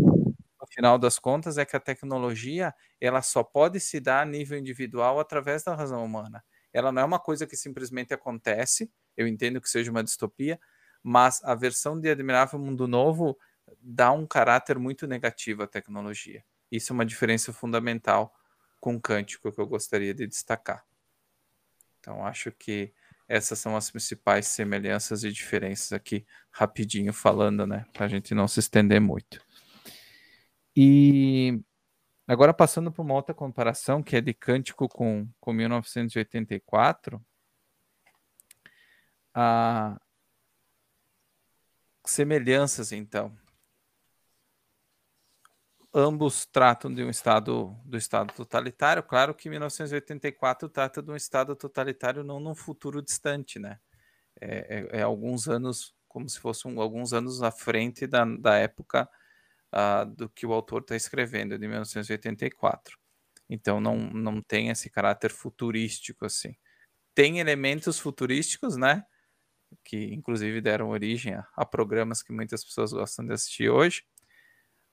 [0.62, 4.58] no final das contas é que a tecnologia ela só pode se dar a nível
[4.58, 6.44] individual através da razão humana.
[6.74, 8.92] Ela não é uma coisa que simplesmente acontece.
[9.16, 10.60] Eu entendo que seja uma distopia,
[11.02, 13.38] mas a versão de Admirável Mundo Novo
[13.82, 16.44] dá um caráter muito negativo à tecnologia.
[16.72, 18.34] Isso é uma diferença fundamental
[18.80, 20.86] com o cântico que eu gostaria de destacar.
[22.00, 22.94] Então, acho que
[23.28, 27.86] essas são as principais semelhanças e diferenças aqui, rapidinho falando, né?
[27.94, 29.40] Para a gente não se estender muito.
[30.76, 31.60] E
[32.34, 37.20] agora passando para uma outra comparação, que é de Cântico com, com 1984,
[39.34, 40.00] a
[42.06, 43.36] semelhanças, então.
[45.92, 49.02] Ambos tratam de um estado do estado totalitário.
[49.02, 53.80] Claro que 1984 trata de um estado totalitário não num futuro distante, né?
[54.40, 58.56] É, é, é alguns anos, como se fossem um, alguns anos à frente da, da
[58.56, 59.10] época
[59.74, 62.98] uh, do que o autor está escrevendo, de 1984.
[63.50, 66.56] Então não, não tem esse caráter futurístico assim.
[67.16, 69.04] Tem elementos futurísticos, né?
[69.84, 74.04] Que inclusive deram origem a, a programas que muitas pessoas gostam de assistir hoje,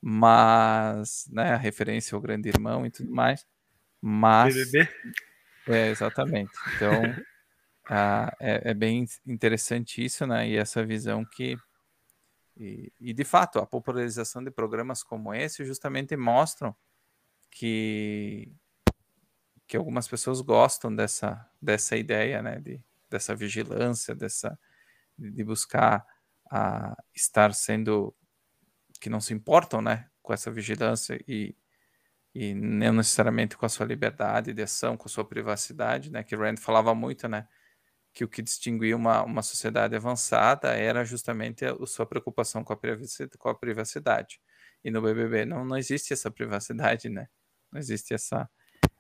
[0.01, 3.47] mas, né, a referência ao Grande Irmão e tudo mais.
[4.01, 4.55] Mas.
[4.55, 4.89] BBB?
[5.67, 6.53] É, exatamente.
[6.77, 6.91] Então,
[7.91, 10.49] ah, é, é, bem interessante isso, né?
[10.49, 11.57] E essa visão que.
[12.57, 16.75] E, e, de fato, a popularização de programas como esse justamente mostram
[17.51, 18.53] que,
[19.67, 22.59] que algumas pessoas gostam dessa, dessa ideia, né?
[22.61, 24.59] De, dessa vigilância, dessa,
[25.19, 26.07] de buscar
[26.51, 28.15] a estar sendo
[29.01, 31.55] que não se importam, né, com essa vigilância e,
[32.35, 36.37] e não necessariamente com a sua liberdade de ação, com a sua privacidade, né, que
[36.37, 37.47] Rand falava muito, né,
[38.17, 42.73] que o que distinguia uma, uma sociedade avançada era justamente a, a sua preocupação com
[42.73, 44.41] a, privacidade, com a privacidade.
[44.83, 47.29] E no BBB não, não existe essa privacidade, né,
[47.71, 48.49] não existe essa,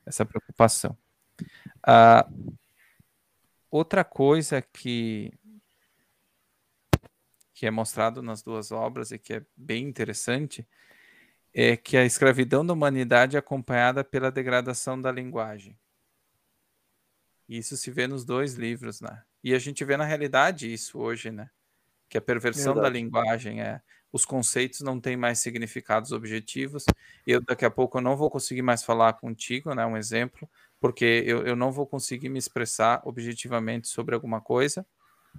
[0.05, 0.99] essa preocupação.
[1.83, 2.29] Ah,
[3.71, 5.33] outra coisa que
[7.55, 10.69] que é mostrado nas duas obras e que é bem interessante,
[11.55, 15.75] é que a escravidão da humanidade é acompanhada pela degradação da linguagem.
[17.49, 19.23] Isso se vê nos dois livros, né?
[19.43, 21.49] E a gente vê na realidade isso hoje, né?
[22.09, 22.93] Que a perversão Verdade.
[22.93, 23.81] da linguagem é
[24.13, 26.85] os conceitos não têm mais significados objetivos.
[27.27, 29.85] Eu daqui a pouco eu não vou conseguir mais falar contigo, né?
[29.85, 30.49] Um exemplo,
[30.81, 34.87] porque eu, eu não vou conseguir me expressar objetivamente sobre alguma coisa,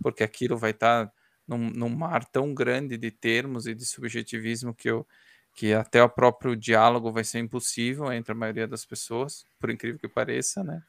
[0.01, 1.13] porque aquilo vai estar tá
[1.47, 5.05] num, num mar tão grande de termos e de subjetivismo que eu
[5.53, 9.99] que até o próprio diálogo vai ser impossível entre a maioria das pessoas, por incrível
[9.99, 10.83] que pareça, né?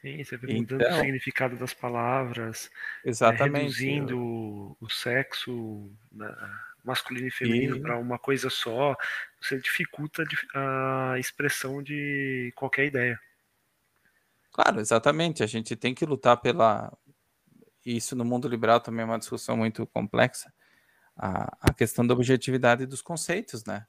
[0.00, 2.70] Sim, você vê mudando então, o significado das palavras,
[3.04, 4.76] né, exatamente, reduzindo eu...
[4.80, 6.34] o sexo né,
[6.82, 7.80] masculino e feminino e...
[7.80, 8.96] para uma coisa só,
[9.40, 10.24] você dificulta
[10.54, 13.20] a expressão de qualquer ideia.
[14.50, 15.42] Claro, exatamente.
[15.42, 16.90] A gente tem que lutar pela,
[17.84, 20.52] isso no mundo liberal também é uma discussão muito complexa,
[21.16, 23.86] a, a questão da objetividade dos conceitos, né?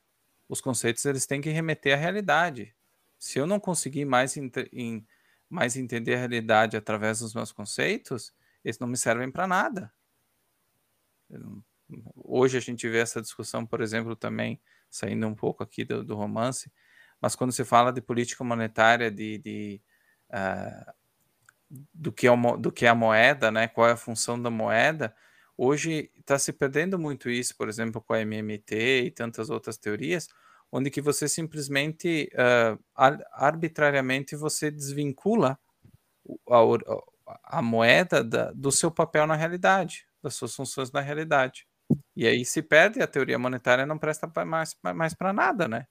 [0.48, 2.76] Os conceitos eles têm que remeter à realidade.
[3.18, 5.06] Se eu não conseguir mais, em,
[5.52, 8.34] mais entender a realidade através dos meus conceitos,
[8.64, 9.92] eles não me servem para nada.
[12.16, 16.16] Hoje a gente vê essa discussão, por exemplo, também saindo um pouco aqui do, do
[16.16, 16.72] romance,
[17.20, 19.82] mas quando se fala de política monetária, de, de
[20.30, 20.94] uh,
[21.94, 23.68] do que, é o, do que é a moeda, né?
[23.68, 25.14] Qual é a função da moeda?
[25.58, 30.30] Hoje está se perdendo muito isso, por exemplo, com a MMT e tantas outras teorias,
[30.72, 32.82] onde que você simplesmente, uh,
[33.34, 35.60] arbitrariamente, você desvincula
[36.50, 41.68] a, a moeda da, do seu papel na realidade, das suas funções na realidade.
[42.16, 45.88] E aí se perde a teoria monetária, não presta mais, mais para nada, né?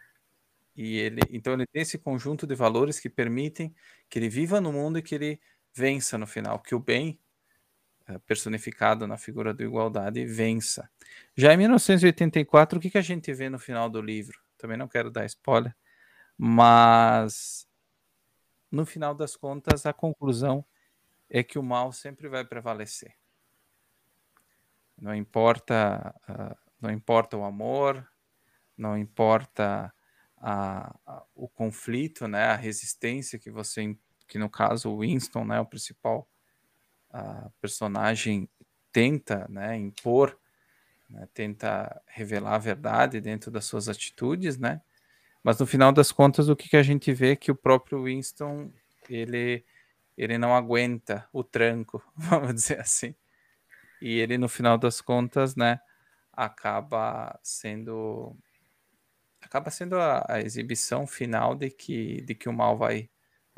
[0.76, 3.76] E ele, então ele tem esse conjunto de valores que permitem
[4.10, 5.42] que ele viva no mundo e que ele
[5.74, 7.20] vença no final, que o bem
[8.20, 10.90] personificado na figura da igualdade vença.
[11.36, 14.40] Já em 1984, o que, que a gente vê no final do livro?
[14.58, 15.76] Também não quero dar spoiler,
[16.38, 17.68] mas
[18.72, 20.66] no final das contas a conclusão
[21.30, 23.14] é que o mal sempre vai prevalecer.
[24.98, 28.06] Não importa, uh, não importa o amor,
[28.76, 29.94] não importa
[30.38, 33.98] a, a, o conflito, né, a resistência que você,
[34.28, 36.28] que no caso o Winston, né, o principal
[37.12, 38.50] a personagem
[38.92, 40.38] tenta, né, impor,
[41.10, 44.82] né, tenta revelar a verdade dentro das suas atitudes, né,
[45.44, 48.04] mas no final das contas o que, que a gente vê é que o próprio
[48.04, 48.72] Winston
[49.10, 49.64] ele
[50.18, 53.16] ele não aguenta o tranco, vamos dizer assim,
[54.02, 55.80] e ele no final das contas, né,
[56.34, 58.36] acaba sendo
[59.42, 63.10] acaba sendo a, a, exibição final de que, de que o mal vai,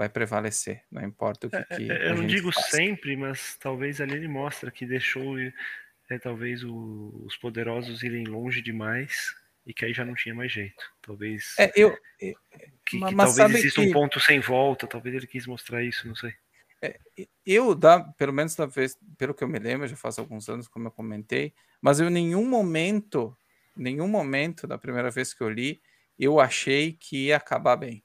[0.01, 2.75] vai prevalecer, não importa o que, é, que é, Eu não digo faça.
[2.75, 8.63] sempre, mas talvez ali ele mostra que deixou é, talvez o, os poderosos irem longe
[8.63, 10.83] demais e que aí já não tinha mais jeito.
[11.03, 12.35] Talvez é, eu, eu
[12.83, 13.89] que, mas, que mas talvez exista que...
[13.89, 16.33] um ponto sem volta, talvez ele quis mostrar isso, não sei.
[16.81, 16.99] É,
[17.45, 20.67] eu, da, pelo menos da vez, pelo que eu me lembro, já faz alguns anos,
[20.67, 23.37] como eu comentei, mas eu em nenhum momento
[23.75, 25.79] nenhum momento da primeira vez que eu li
[26.17, 28.03] eu achei que ia acabar bem.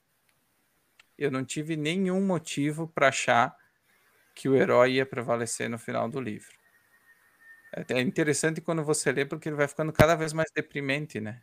[1.18, 3.56] Eu não tive nenhum motivo para achar
[4.34, 6.54] que o herói ia prevalecer no final do livro.
[7.74, 11.42] É, é interessante quando você lê porque ele vai ficando cada vez mais deprimente, né?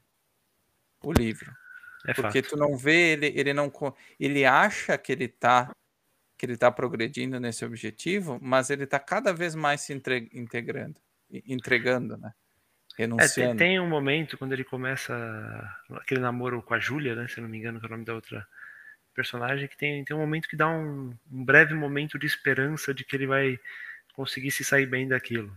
[1.04, 1.52] O livro.
[2.08, 2.52] É porque fato.
[2.52, 3.72] tu não vê ele, ele não
[4.20, 5.72] ele acha que ele tá
[6.38, 11.00] que ele tá progredindo nesse objetivo, mas ele tá cada vez mais se integrando,
[11.32, 12.34] entregando, né?
[12.98, 13.54] Renunciando.
[13.54, 15.14] É, tem, tem, um momento quando ele começa
[15.96, 17.28] aquele namoro com a Júlia, né?
[17.28, 18.46] Se não me engano, que é o nome da outra
[19.14, 23.04] personagem, que tem, tem um momento que dá um, um breve momento de esperança de
[23.04, 23.60] que ele vai
[24.14, 25.56] conseguir se sair bem daquilo.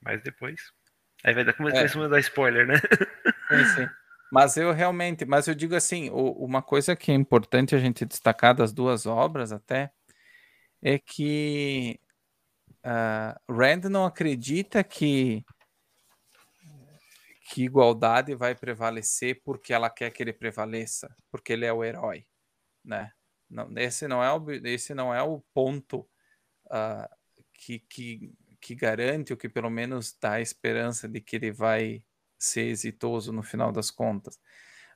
[0.00, 0.72] Mas depois.
[1.24, 2.08] Aí vai dar como é.
[2.08, 2.74] dar spoiler, né?
[3.48, 3.88] Sim, sim.
[4.32, 8.54] Mas eu realmente, mas eu digo assim, uma coisa que é importante a gente destacar
[8.54, 9.92] das duas obras até
[10.80, 12.00] é que
[12.82, 15.44] uh, Rand não acredita que
[17.50, 22.24] que igualdade vai prevalecer porque ela quer que ele prevaleça, porque ele é o herói,
[22.84, 23.12] né?
[23.48, 26.08] Não, esse não é o, esse não é o ponto
[26.66, 27.08] uh,
[27.52, 32.02] que, que, que garante ou que pelo menos dá a esperança de que ele vai
[32.38, 34.40] ser exitoso no final das contas,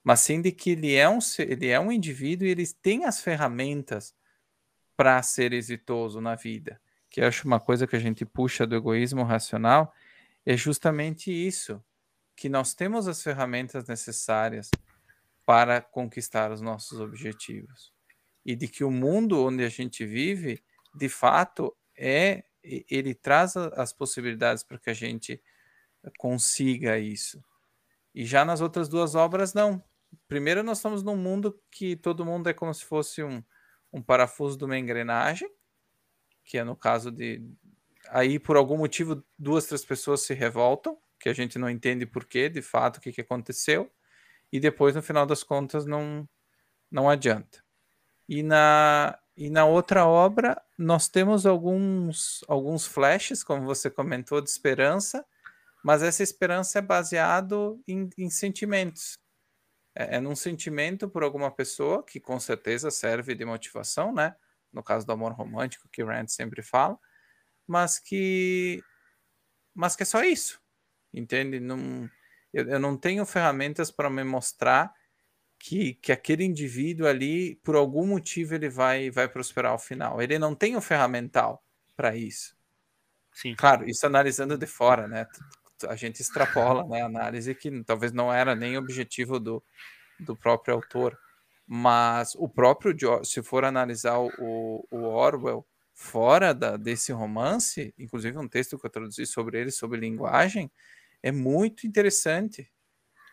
[0.03, 3.20] mas sim de que ele é um, ele é um indivíduo e ele tem as
[3.20, 4.14] ferramentas
[4.97, 6.80] para ser exitoso na vida.
[7.11, 9.93] Que eu acho uma coisa que a gente puxa do egoísmo racional
[10.45, 11.82] é justamente isso
[12.34, 14.70] que nós temos as ferramentas necessárias
[15.47, 17.92] para conquistar os nossos objetivos
[18.44, 20.62] e de que o mundo onde a gente vive,
[20.94, 25.40] de fato, é ele traz as possibilidades para que a gente
[26.18, 27.42] consiga isso.
[28.12, 29.82] E já nas outras duas obras não.
[30.26, 33.42] Primeiro nós estamos num mundo que todo mundo é como se fosse um,
[33.92, 35.49] um parafuso de uma engrenagem,
[36.44, 37.42] que é no caso de
[38.09, 42.49] aí por algum motivo duas três pessoas se revoltam que a gente não entende porquê,
[42.49, 43.90] de fato, o que, que aconteceu,
[44.57, 46.28] e depois, no final das contas, não,
[46.90, 47.62] não adianta.
[48.28, 54.50] E na, e na outra obra, nós temos alguns, alguns flashes, como você comentou, de
[54.50, 55.24] esperança,
[55.84, 59.18] mas essa esperança é baseado em, em sentimentos.
[59.94, 64.34] É, é num sentimento por alguma pessoa, que com certeza serve de motivação, né?
[64.72, 66.98] No caso do amor romântico, que Rand sempre fala,
[67.66, 68.82] mas que,
[69.74, 70.61] mas que é só isso
[71.16, 71.59] entende?
[71.59, 72.09] Não,
[72.57, 74.92] eu, eu não tenho ferramentas para me mostrar
[75.59, 80.22] que, que aquele indivíduo ali, por algum motivo, ele vai, vai prosperar ao final.
[80.22, 81.62] Ele não tem o ferramental
[81.94, 82.57] para isso.
[83.32, 83.54] Sim.
[83.54, 85.26] Claro, isso analisando de fora, né?
[85.86, 89.62] A gente extrapola né, a análise que talvez não era nem objetivo do,
[90.18, 91.18] do próprio autor.
[91.66, 98.48] Mas o próprio, se for analisar o, o Orwell fora da, desse romance, inclusive um
[98.48, 100.70] texto que eu traduzi sobre ele, sobre linguagem,
[101.27, 102.70] é muito interessante.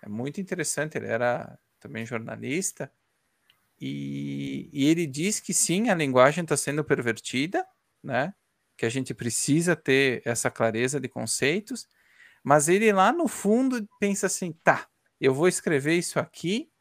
[0.02, 0.98] É muito interessante.
[0.98, 2.92] Ele era também jornalista.
[3.80, 7.64] E, e ele diz que sim, a linguagem está sendo pervertida,
[8.04, 8.34] né?
[8.76, 11.88] Que a gente precisa ter essa clareza de conceitos.
[12.44, 14.88] Mas ele lá no fundo pensa assim: tá,
[15.22, 16.72] eu vou escrever isso aqui,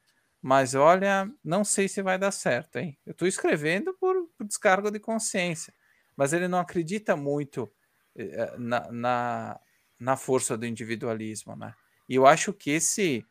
[0.41, 2.99] mas olha, não sei se vai dar certo, hein?
[3.05, 5.75] Eu estou escrevendo por, por, descargo de consciência,
[6.17, 7.71] mas ele não acredita muito
[8.17, 9.61] eh, na, na,
[10.03, 11.75] na força do individualismo, né?
[12.09, 13.25] E eu acho que esse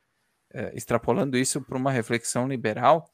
[0.54, 3.10] é, extrapolando isso para uma reflexão liberal,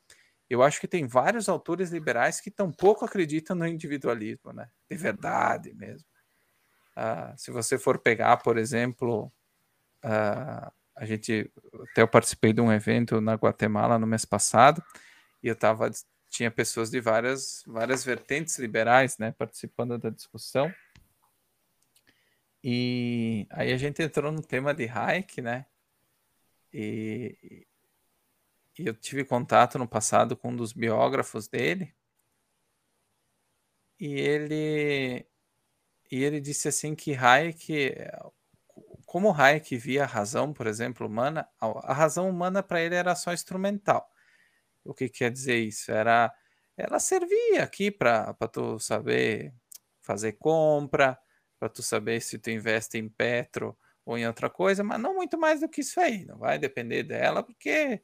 [0.49, 4.69] eu acho que tem vários autores liberais que tampouco acreditam no individualismo, né?
[4.89, 6.07] De verdade mesmo.
[6.95, 9.31] Uh, se você for pegar, por exemplo,
[10.03, 11.51] uh, a gente
[11.91, 14.81] até eu participei de um evento na Guatemala no mês passado
[15.43, 15.91] e eu tava
[16.29, 20.73] tinha pessoas de várias várias vertentes liberais, né, participando da discussão.
[22.63, 25.65] E aí a gente entrou no tema de Hayek, né?
[26.73, 27.65] E,
[28.77, 31.95] e eu tive contato no passado com um dos biógrafos dele.
[33.99, 35.25] E ele
[36.11, 37.95] e ele disse assim que Hayek
[39.05, 43.33] como Hayek via a razão, por exemplo, humana, a razão humana para ele era só
[43.33, 44.09] instrumental.
[44.83, 45.91] O que quer dizer isso?
[45.91, 46.33] Era
[46.77, 49.53] ela servia aqui para tu saber
[50.01, 51.19] fazer compra,
[51.59, 55.37] para tu saber se tu investe em petro ou em outra coisa, mas não muito
[55.37, 56.25] mais do que isso aí.
[56.25, 58.01] Não vai depender dela, porque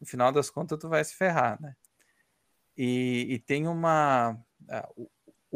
[0.00, 1.74] no final das contas tu vai se ferrar, né?
[2.76, 4.32] E, e tem uma.
[4.62, 5.10] Uh, o,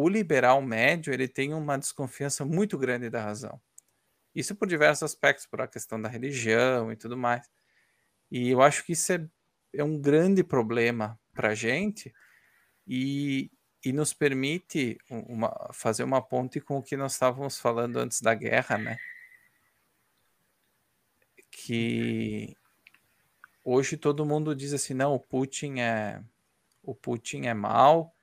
[0.05, 3.61] o liberal médio ele tem uma desconfiança muito grande da razão.
[4.35, 7.47] Isso por diversos aspectos, por a questão da religião e tudo mais.
[8.31, 9.29] E eu acho que isso é,
[9.75, 12.13] é um grande problema para a gente
[12.87, 13.51] e,
[13.85, 18.35] e nos permite uma, fazer uma ponte com o que nós estávamos falando antes da
[18.35, 18.99] guerra, né?
[21.51, 22.55] Que
[23.64, 26.20] hoje todo mundo diz assim, não, o Putin é
[26.83, 28.14] o Putin é mal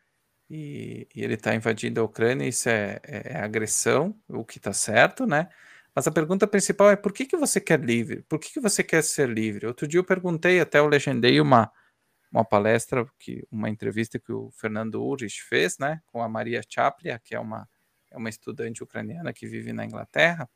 [0.49, 4.73] e, e ele está invadindo a Ucrânia, isso é, é, é agressão, o que está
[4.73, 5.49] certo, né?
[5.93, 8.21] Mas a pergunta principal é por que, que você quer livre?
[8.29, 9.65] Por que, que você quer ser livre?
[9.65, 11.71] Outro dia eu perguntei, até eu legendei uma,
[12.31, 17.19] uma palestra, que, uma entrevista que o Fernando Urich fez, né, com a Maria Chaplia,
[17.19, 17.67] que é uma,
[18.11, 20.49] é uma estudante ucraniana que vive na Inglaterra,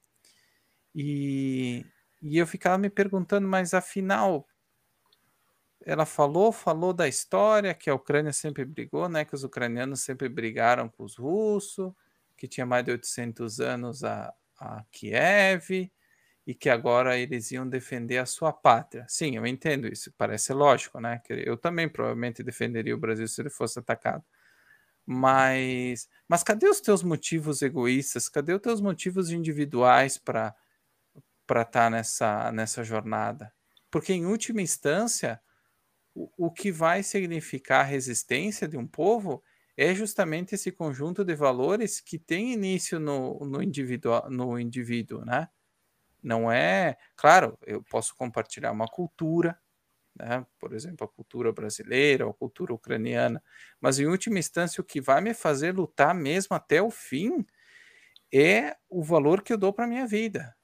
[0.94, 1.86] e,
[2.22, 4.46] e eu ficava me perguntando, mas afinal,
[5.86, 10.30] ela falou, falou da história, que a Ucrânia sempre brigou, né, que os ucranianos sempre
[10.30, 11.94] brigaram com os russos,
[12.38, 15.92] que tinha mais de 800 anos a, a Kiev,
[16.52, 19.06] e que agora eles iam defender a sua pátria.
[19.08, 21.22] Sim, eu entendo isso, parece lógico, né?
[21.30, 24.22] Eu também provavelmente defenderia o Brasil se ele fosse atacado.
[25.06, 28.28] Mas, mas cadê os teus motivos egoístas?
[28.28, 30.54] Cadê os teus motivos individuais para
[31.48, 33.54] para estar tá nessa nessa jornada?
[33.90, 35.42] Porque em última instância,
[36.14, 39.42] o, o que vai significar a resistência de um povo
[39.78, 45.48] é justamente esse conjunto de valores que tem início no, no, indivíduo, no indivíduo, né?
[46.22, 49.60] Não é, claro, eu posso compartilhar uma cultura,
[50.16, 50.46] né?
[50.60, 53.44] por exemplo, a cultura brasileira, a cultura ucraniana,
[53.80, 57.46] mas em última instância o que vai me fazer lutar mesmo até o fim
[58.34, 60.56] é o valor que eu dou para minha vida.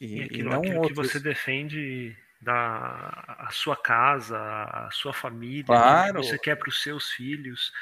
[0.00, 1.06] E, e, aquilo, e não aquilo outros...
[1.06, 6.20] que você defende da a sua casa, a sua família, claro.
[6.20, 7.72] que você quer para os seus filhos.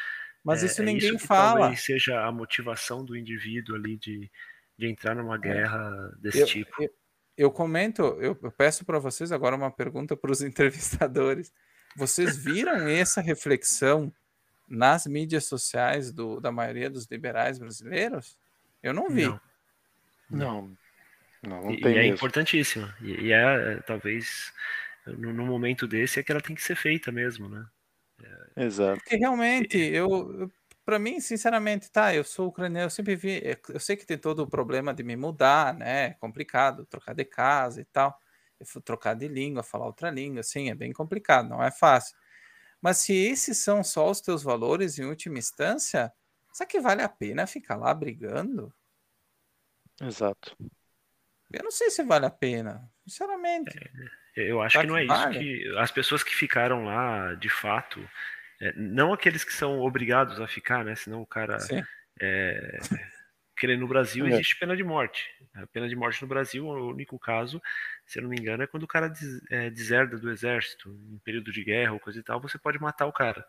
[0.42, 1.60] Mas é, isso é ninguém isso fala.
[1.60, 4.30] Talvez seja a motivação do indivíduo ali de
[4.78, 5.38] de entrar numa é.
[5.38, 6.82] guerra desse eu, tipo.
[6.82, 6.90] Eu,
[7.36, 11.52] eu comento, eu, eu peço para vocês agora uma pergunta para os entrevistadores.
[11.96, 14.12] Vocês viram essa reflexão
[14.68, 18.36] nas mídias sociais do, da maioria dos liberais brasileiros?
[18.82, 19.26] Eu não vi.
[19.26, 19.40] Não.
[20.30, 20.76] Não,
[21.42, 21.94] não, não e, tem.
[21.94, 22.94] E é importantíssima.
[23.00, 24.52] E, e é, talvez,
[25.06, 27.66] no, no, momento desse, é que ela tem que ser feita mesmo, né?
[28.56, 28.64] É...
[28.64, 28.98] Exato.
[29.00, 30.50] Porque realmente, eu,
[30.84, 34.18] para mim, sinceramente, tá, eu sou ucraniano, eu sempre vi, eh, eu sei que tem
[34.18, 36.06] todo o problema de me mudar, né?
[36.06, 38.18] É complicado, trocar de casa e tal.
[38.84, 42.16] Trocar de língua, falar outra língua, assim, é bem complicado, não é fácil.
[42.80, 46.12] Mas se esses são só os teus valores em última instância,
[46.52, 48.72] será que vale a pena ficar lá brigando?
[50.00, 50.56] Exato.
[51.50, 53.78] Eu não sei se vale a pena, sinceramente.
[54.36, 55.38] É, eu acho que não é vale?
[55.38, 58.06] isso que as pessoas que ficaram lá, de fato,
[58.60, 60.94] é, não aqueles que são obrigados a ficar, né?
[60.94, 61.58] Senão o cara.
[62.20, 62.78] É,
[63.56, 64.30] que no Brasil é.
[64.30, 65.28] existe pena de morte.
[65.54, 67.62] A pena de morte no Brasil, o único caso,
[68.04, 71.18] se eu não me engano, é quando o cara des, é, deserda do exército, em
[71.18, 73.44] período de guerra ou coisa e tal, você pode matar o cara.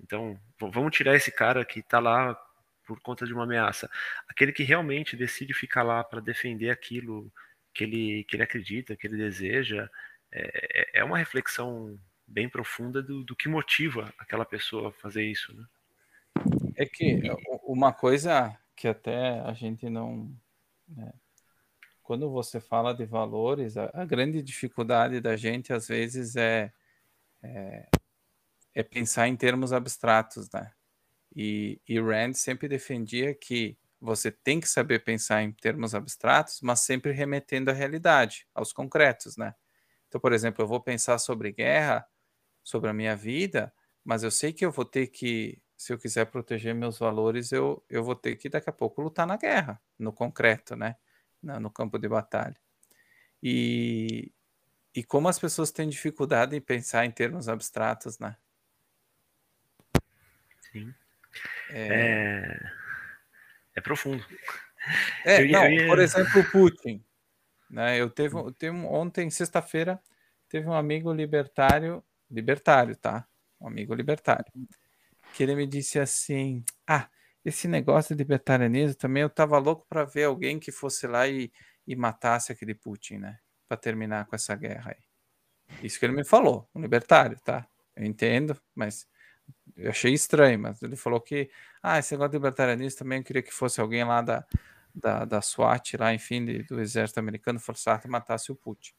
[0.00, 2.38] Então, vamos tirar esse cara que está lá
[2.86, 3.90] por conta de uma ameaça.
[4.28, 7.32] Aquele que realmente decide ficar lá para defender aquilo
[7.74, 9.88] que ele, que ele acredita, que ele deseja,
[10.30, 15.24] é, é, é uma reflexão bem profunda do, do que motiva aquela pessoa a fazer
[15.24, 15.64] isso, né?
[16.74, 17.22] É que
[17.64, 20.34] uma coisa que até a gente não.
[20.88, 21.12] Né,
[22.02, 26.72] quando você fala de valores, a, a, grande dificuldade da gente às vezes é,
[27.42, 27.88] é,
[28.74, 30.72] é, pensar em termos abstratos, né?
[31.34, 36.80] E, e Rand sempre defendia que você tem que saber pensar em termos abstratos, mas
[36.80, 39.54] sempre remetendo à realidade, aos concretos, né?
[40.06, 42.06] Então, por exemplo, eu vou pensar sobre guerra,
[42.66, 43.72] sobre a minha vida,
[44.04, 47.80] mas eu sei que eu vou ter que, se eu quiser proteger meus valores, eu,
[47.88, 50.96] eu vou ter que daqui a pouco lutar na guerra, no concreto, né?
[51.40, 52.56] No campo de batalha.
[53.40, 54.32] E,
[54.92, 58.36] e como as pessoas têm dificuldade em pensar em termos abstratos, né?
[60.72, 60.92] Sim.
[61.70, 62.72] É, é,
[63.76, 64.26] é profundo.
[65.24, 67.04] É, eu, não, eu por exemplo, o Putin.
[67.70, 67.96] Né?
[68.00, 70.02] Eu teve, eu teve ontem, sexta-feira,
[70.48, 73.26] teve um amigo libertário, libertário, tá?
[73.60, 74.46] Um amigo libertário,
[75.34, 77.08] que ele me disse assim: Ah,
[77.44, 81.52] esse negócio de libertarianismo também eu tava louco para ver alguém que fosse lá e,
[81.86, 83.38] e matasse aquele Putin, né?
[83.68, 85.04] Para terminar com essa guerra aí.
[85.82, 87.66] Isso que ele me falou, um libertário, tá?
[87.94, 89.08] Eu entendo, mas
[89.76, 91.50] eu achei estranho, mas ele falou que,
[91.82, 94.46] ah, esse negócio de libertarianismo também eu queria que fosse alguém lá da,
[94.94, 98.92] da, da SWAT, lá, enfim, de, do exército americano, forçasse e matasse o Putin.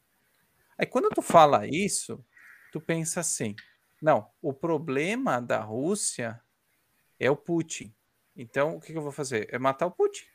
[0.78, 2.24] Aí quando tu fala isso,
[2.72, 3.56] tu pensa assim,
[4.02, 6.42] não, o problema da Rússia
[7.20, 7.94] é o Putin.
[8.36, 9.48] Então, o que, que eu vou fazer?
[9.52, 10.26] É matar o Putin.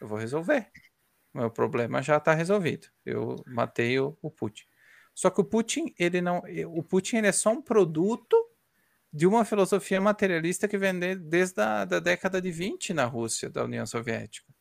[0.00, 0.70] Eu vou resolver.
[1.32, 2.88] Meu problema já está resolvido.
[3.06, 4.64] Eu matei o, o, Putin.
[5.14, 6.42] Só que o Putin, ele não.
[6.68, 8.36] O Putin ele é só um produto
[9.10, 13.64] de uma filosofia materialista que vem desde a da década de 20 na Rússia, da
[13.64, 14.52] União Soviética.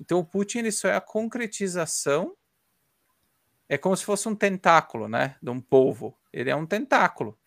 [0.00, 2.36] Então o Putin ele só é a concretização,
[3.68, 6.16] é como se fosse um tentáculo, né, de um polvo.
[6.32, 7.38] Ele é um tentáculo.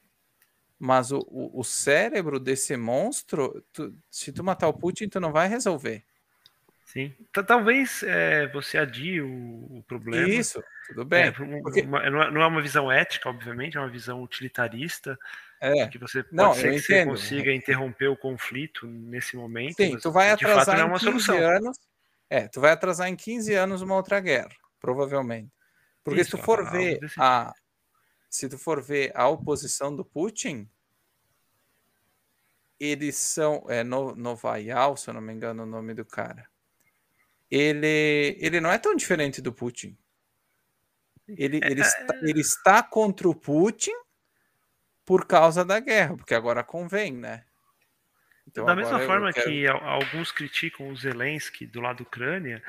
[0.77, 5.31] Mas o, o, o cérebro desse monstro, tu, se tu matar o Putin, tu não
[5.31, 6.03] vai resolver.
[6.85, 7.14] Sim.
[7.48, 10.27] Talvez é, você adie o, o, problema.
[10.27, 11.26] Isso, tudo bem.
[11.26, 11.81] É, Porque...
[11.84, 15.18] uma, não é uma visão ética, obviamente, é uma visão utilitarista.
[15.61, 15.88] É.
[15.88, 19.76] Que você pode não, ser que você consiga interromper o conflito nesse momento.
[19.76, 21.38] Sim, tu vai atrasar fato, é uma 15 solução.
[21.38, 21.77] anos.
[22.30, 24.49] É, tu vai atrasar em 15 anos uma outra guerra,
[24.80, 25.52] provavelmente.
[26.03, 27.53] Porque Isso, se tu for ver a
[28.30, 30.69] se tu for ver a oposição do Putin,
[32.80, 36.49] eles são é no, Novayal, se eu não me engano o nome do cara.
[37.49, 39.98] Ele ele não é tão diferente do Putin.
[41.28, 42.30] Ele, é, ele, está, é.
[42.30, 43.94] ele está contra o Putin
[45.06, 47.45] por causa da guerra, porque agora convém, né?
[48.48, 49.49] Então, da mesma forma quero...
[49.49, 52.61] que alguns criticam o Zelensky do lado da Ucrânia,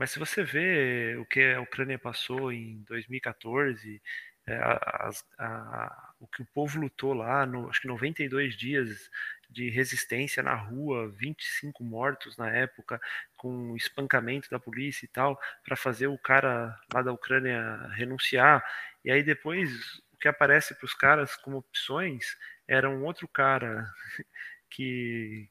[0.00, 4.00] mas se você vê o que a Ucrânia passou em 2014,
[4.46, 9.10] é, a, a, o que o povo lutou lá, no, acho que 92 dias
[9.50, 12.98] de resistência na rua, 25 mortos na época,
[13.36, 18.64] com espancamento da polícia e tal, para fazer o cara lá da Ucrânia renunciar.
[19.04, 19.70] E aí depois
[20.14, 23.84] o que aparece para os caras como opções era um outro cara
[24.70, 25.50] que,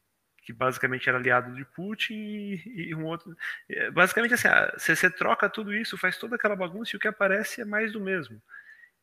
[0.49, 3.37] que basicamente era aliado de Putin e, e um outro.
[3.69, 7.07] É, basicamente assim, você, você troca tudo isso, faz toda aquela bagunça e o que
[7.07, 8.41] aparece é mais do mesmo.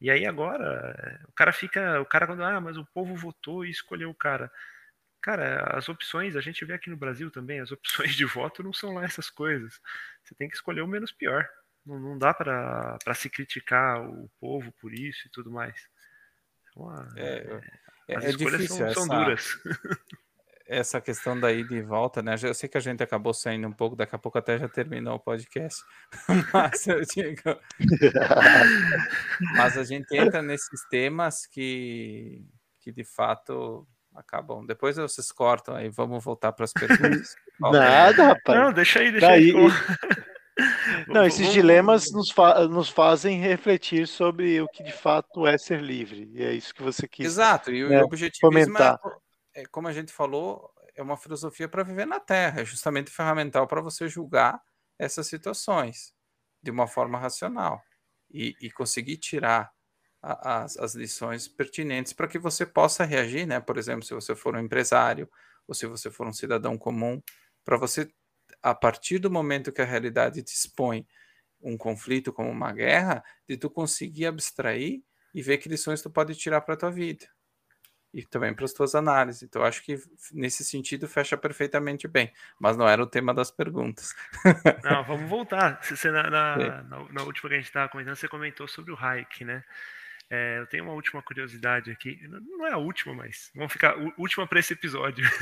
[0.01, 3.71] E aí agora o cara fica, o cara quando ah, mas o povo votou e
[3.71, 4.51] escolheu o cara.
[5.23, 8.73] Cara, as opções, a gente vê aqui no Brasil também, as opções de voto não
[8.73, 9.81] são lá essas coisas.
[10.25, 11.49] Você tem que escolher o menos pior.
[11.85, 15.81] Não, não dá para se criticar o povo por isso e tudo mais.
[16.73, 17.61] Então, é,
[18.09, 19.63] é, é difícil são, essa, são duras.
[20.69, 22.35] essa questão daí de volta, né?
[22.43, 25.15] Eu sei que a gente acabou saindo um pouco, daqui a pouco até já terminou
[25.15, 25.81] o podcast.
[26.53, 27.59] Mas eu digo.
[29.57, 32.45] Mas a gente entra nesses temas que,
[32.81, 34.65] que de fato acabam.
[34.67, 37.37] Depois vocês cortam aí, vamos voltar para as perguntas.
[37.61, 38.59] Nada, rapaz.
[38.59, 39.51] Não, deixa aí, deixa Daí...
[39.51, 40.27] aí.
[41.07, 45.83] Não, esses dilemas nos, fa nos, fazem refletir sobre o que de fato é ser
[45.83, 46.31] livre.
[46.33, 47.27] E é isso que você quis.
[47.27, 48.99] Exato, e né, o objetivismo comentar.
[49.05, 49.26] É, é,
[49.67, 53.81] como a gente falou, é uma filosofia para viver na Terra, é justamente ferramental para
[53.81, 54.61] você julgar
[54.99, 56.13] essas situações
[56.63, 57.81] de uma forma racional
[58.31, 59.71] e, e conseguir tirar
[60.23, 63.61] a, as, as lições pertinentes para que você possa reagir, né?
[63.61, 65.31] Por exemplo, se você for um empresário
[65.69, 67.23] ou se você for um cidadão comum,
[67.65, 68.11] para você
[68.63, 71.07] a partir do momento que a realidade te expõe
[71.63, 75.03] um conflito como uma guerra, de tu conseguir abstrair
[75.35, 77.27] e ver que lições tu pode tirar para tua vida.
[78.17, 79.43] E também para as tuas análises.
[79.43, 80.01] Então, acho que
[80.33, 82.33] nesse sentido fecha perfeitamente bem.
[82.59, 84.15] Mas não era o tema das perguntas.
[84.83, 85.79] Não, vamos voltar.
[85.83, 88.97] Você, na, na, na, na última que a gente estava comentando, você comentou sobre o
[88.99, 89.63] Hayek, né?
[90.31, 92.19] É, eu tenho uma última curiosidade aqui.
[92.27, 95.25] Não é a última, mas vamos ficar última para esse episódio.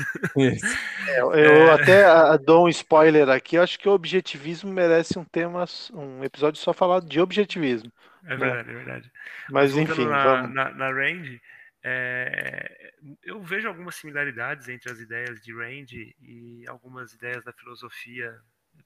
[1.07, 1.71] É, eu é...
[1.71, 3.55] até dou um spoiler aqui.
[3.55, 7.89] Eu acho que o objetivismo merece um tema, um episódio só falado de objetivismo.
[8.25, 8.73] É verdade, né?
[8.73, 9.11] é verdade.
[9.49, 10.53] Mas, mas enfim, na, vamos...
[10.53, 11.41] na, na Range,
[11.87, 18.35] é, eu vejo algumas similaridades entre as ideias de Range e algumas ideias da filosofia,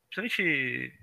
[0.09, 0.93] principalmente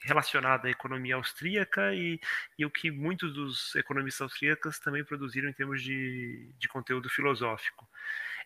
[0.00, 2.20] relacionada à economia austríaca e,
[2.58, 7.88] e o que muitos dos economistas austríacos também produziram em termos de, de conteúdo filosófico.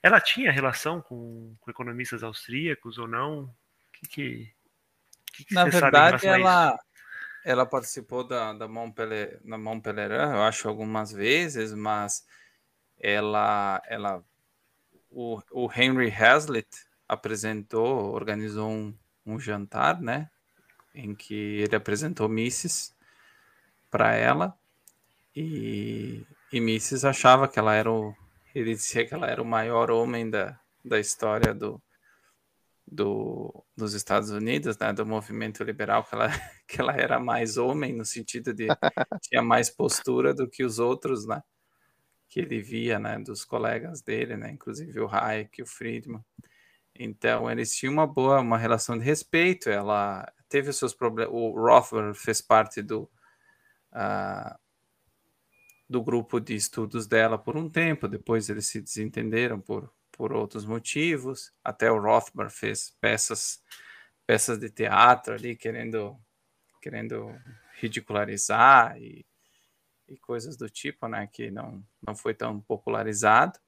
[0.02, 3.44] Ela tinha relação com, com economistas austríacos ou não?
[3.44, 3.54] O
[3.92, 4.52] que,
[5.32, 6.78] que, que Na verdade, ela,
[7.42, 12.22] ela participou da, da Montpellier, na Montpellier, eu acho, algumas vezes, mas
[13.00, 14.24] ela, ela
[15.10, 16.68] o, o Henry Hazlitt
[17.08, 18.94] apresentou, organizou um,
[19.24, 20.30] um jantar, né?
[20.94, 22.94] Em que ele apresentou Misses
[23.90, 24.58] para ela
[25.34, 28.14] e, e Misses achava que ela era o,
[28.54, 31.80] ele dizia que ela era o maior homem da, da história do,
[32.86, 36.28] do, dos Estados Unidos, né, do movimento liberal, que ela,
[36.66, 38.66] que ela era mais homem, no sentido de
[39.22, 41.42] tinha mais postura do que os outros, né,
[42.28, 46.24] que ele via, né, dos colegas dele, né, inclusive o Hayek o Friedman.
[46.94, 51.50] Então, eles tinham uma boa, uma relação de respeito, ela teve os seus problemas, o
[51.50, 53.10] Rothbard fez parte do,
[53.92, 54.58] uh,
[55.88, 60.66] do grupo de estudos dela por um tempo, depois eles se desentenderam por por outros
[60.66, 61.52] motivos.
[61.62, 63.62] Até o Rothbard fez peças
[64.26, 66.18] peças de teatro ali querendo
[66.82, 67.34] querendo
[67.80, 69.24] ridicularizar e,
[70.08, 73.58] e coisas do tipo, né, que não não foi tão popularizado.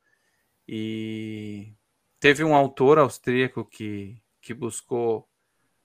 [0.69, 1.75] E
[2.21, 5.29] teve um autor austríaco que que buscou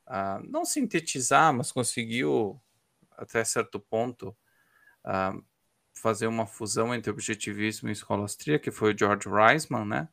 [0.08, 2.62] uh, não sintetizar, mas conseguiu
[3.12, 4.30] até certo ponto
[5.06, 5.44] uh,
[5.94, 10.10] fazer uma fusão entre objetivismo e escola austríaca, que foi o George Reisman, né?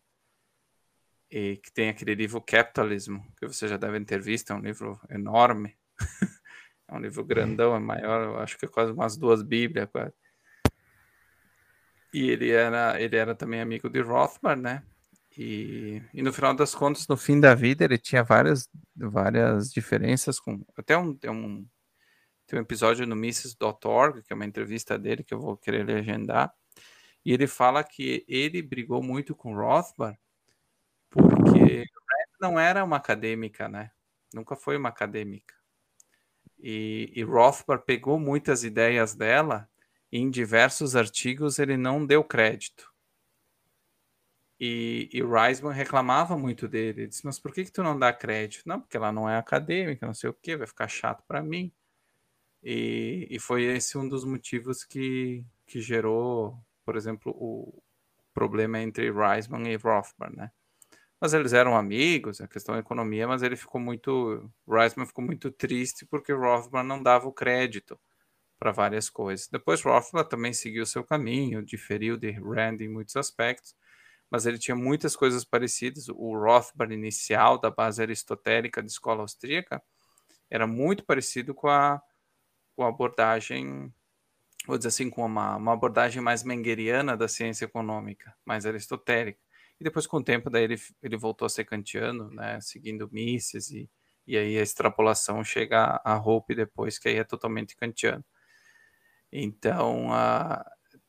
[1.32, 5.00] e que tem aquele livro Capitalism, que vocês já devem ter visto, é um livro
[5.08, 5.74] enorme,
[6.86, 10.12] é um livro grandão, é maior, acho que é quase umas duas bíblias, quase.
[12.12, 14.82] E ele era, ele era também amigo de Rothbard, né?
[15.36, 20.38] E, e no final das contas, no fim da vida, ele tinha várias, várias diferenças
[20.38, 20.62] com.
[20.76, 21.66] Até um, tem, um,
[22.46, 26.52] tem um episódio no Mises.org, que é uma entrevista dele, que eu vou querer legendar.
[27.24, 30.18] E ele fala que ele brigou muito com Rothbard
[31.08, 31.84] porque
[32.40, 33.90] não era uma acadêmica, né?
[34.34, 35.54] Nunca foi uma acadêmica.
[36.58, 39.68] E, e Rothbard pegou muitas ideias dela
[40.12, 42.92] em diversos artigos ele não deu crédito.
[44.60, 47.00] E, e Reisman reclamava muito dele.
[47.02, 48.68] Ele disse, mas por que, que tu não dá crédito?
[48.68, 51.72] Não, porque ela não é acadêmica, não sei o que, vai ficar chato para mim.
[52.62, 57.82] E, e foi esse um dos motivos que, que gerou, por exemplo, o
[58.34, 60.52] problema entre Reisman e Rothbard, né?
[61.20, 65.50] mas eles eram amigos, a questão da economia, mas ele ficou muito, Reisman ficou muito
[65.50, 67.98] triste porque Rothbard não dava o crédito
[68.62, 69.48] para várias coisas.
[69.48, 73.74] Depois Rothbard também seguiu seu caminho, diferiu de Rand em muitos aspectos,
[74.30, 76.08] mas ele tinha muitas coisas parecidas.
[76.08, 79.82] O Rothbard inicial da base aristotélica de escola austríaca
[80.48, 82.00] era muito parecido com a,
[82.76, 83.92] com a abordagem,
[84.64, 89.40] vou dizer assim, com uma, uma abordagem mais mengeriana da ciência econômica, mais aristotélica.
[89.80, 92.60] E depois, com o tempo, daí ele, ele voltou a ser kantiano, né?
[92.60, 93.90] Seguindo Mises e,
[94.24, 98.24] e aí a extrapolação chega a Hope depois, que aí é totalmente kantiano.
[99.32, 100.62] Então, uh,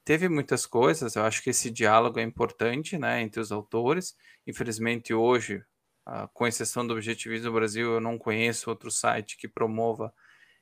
[0.06, 4.16] teve muitas coisas, eu acho que esse diálogo é importante, né, entre os autores.
[4.48, 5.58] Infelizmente, hoje,
[6.08, 10.14] uh, com exceção do Objetivismo Brasil, eu não conheço outro site que promova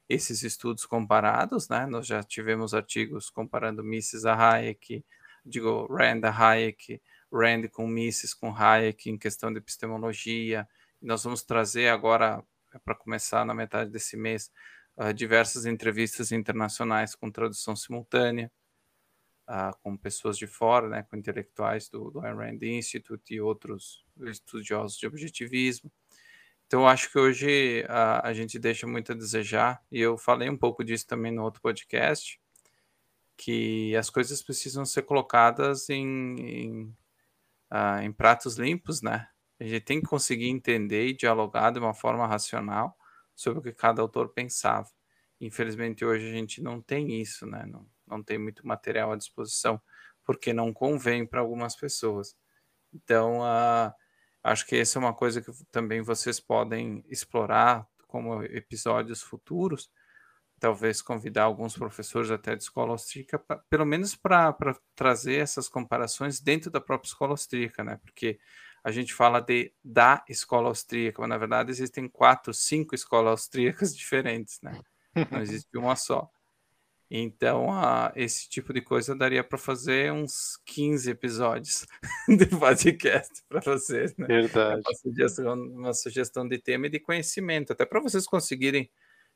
[0.09, 1.85] esses estudos comparados, né?
[1.85, 5.05] Nós já tivemos artigos comparando Mises a Hayek,
[5.45, 7.01] digo, Rand a Hayek,
[7.31, 10.67] Rand com Mises, com Hayek em questão de epistemologia.
[11.01, 12.43] Nós vamos trazer agora,
[12.73, 14.51] é para começar na metade desse mês,
[14.97, 18.51] uh, diversas entrevistas internacionais com tradução simultânea,
[19.49, 24.97] uh, com pessoas de fora, né, com intelectuais do, do Rand Institute e outros estudiosos
[24.97, 25.91] de objetivismo.
[26.67, 30.57] Então, acho que hoje uh, a gente deixa muito a desejar, e eu falei um
[30.57, 32.39] pouco disso também no outro podcast,
[33.35, 36.95] que as coisas precisam ser colocadas em, em
[37.71, 39.27] uh, em pratos limpos, né?
[39.59, 42.95] A gente tem que conseguir entender e dialogar de uma forma racional
[43.41, 44.87] sobre o que cada autor pensava.
[45.39, 47.65] Infelizmente, hoje a gente não tem isso, né?
[47.65, 49.81] Não, não tem muito material à disposição,
[50.23, 52.35] porque não convém para algumas pessoas.
[52.93, 53.91] Então, uh,
[54.43, 59.89] acho que essa é uma coisa que também vocês podem explorar como episódios futuros,
[60.59, 64.55] talvez convidar alguns professores até de escola austríaca, pra, pelo menos para
[64.93, 67.99] trazer essas comparações dentro da própria escola austríaca, né?
[68.03, 68.39] Porque
[68.83, 73.95] a gente fala de da escola austríaca, mas na verdade existem quatro, cinco escolas austríacas
[73.95, 74.79] diferentes, né?
[75.29, 76.29] Não existe uma só.
[77.13, 77.67] Então,
[78.15, 81.85] esse tipo de coisa daria para fazer uns 15 episódios
[82.29, 84.25] de podcast para vocês, né?
[84.27, 84.81] Verdade.
[84.81, 88.89] É uma, sugestão, uma sugestão de tema e de conhecimento, até para vocês conseguirem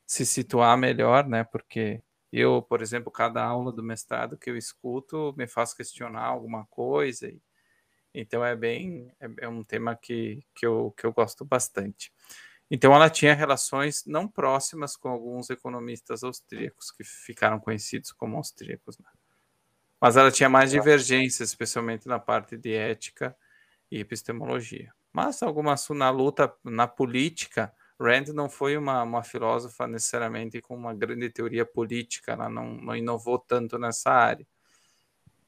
[0.07, 1.43] se situar melhor, né?
[1.43, 2.01] Porque
[2.31, 7.27] eu, por exemplo, cada aula do mestrado que eu escuto me faz questionar alguma coisa.
[7.27, 7.41] E,
[8.15, 12.11] então é bem é, é, um tema que, que, eu, que eu gosto bastante.
[12.71, 18.97] Então ela tinha relações não próximas com alguns economistas austríacos que ficaram conhecidos como austríacos,
[18.97, 19.09] né?
[20.01, 23.35] mas ela tinha mais divergências, especialmente na parte de ética
[23.91, 24.93] e epistemologia.
[25.13, 30.93] Mas algumas na luta na política, Rand não foi uma, uma filósofa necessariamente com uma
[30.93, 34.45] grande teoria política, ela não, não inovou tanto nessa área.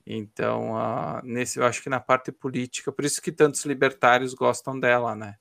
[0.09, 4.79] Então, uh, nesse, eu acho que na parte política, por isso que tantos libertários gostam
[4.79, 5.35] dela, né?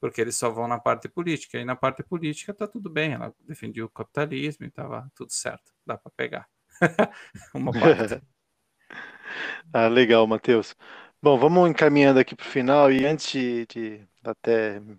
[0.00, 1.58] Porque eles só vão na parte política.
[1.58, 5.72] E na parte política tá tudo bem, ela defendia o capitalismo e tava tudo certo,
[5.84, 6.48] dá para pegar.
[7.54, 8.22] Uma parte.
[9.74, 10.74] ah, legal, Matheus.
[11.20, 14.98] Bom, vamos encaminhando aqui para o final e antes de, de até me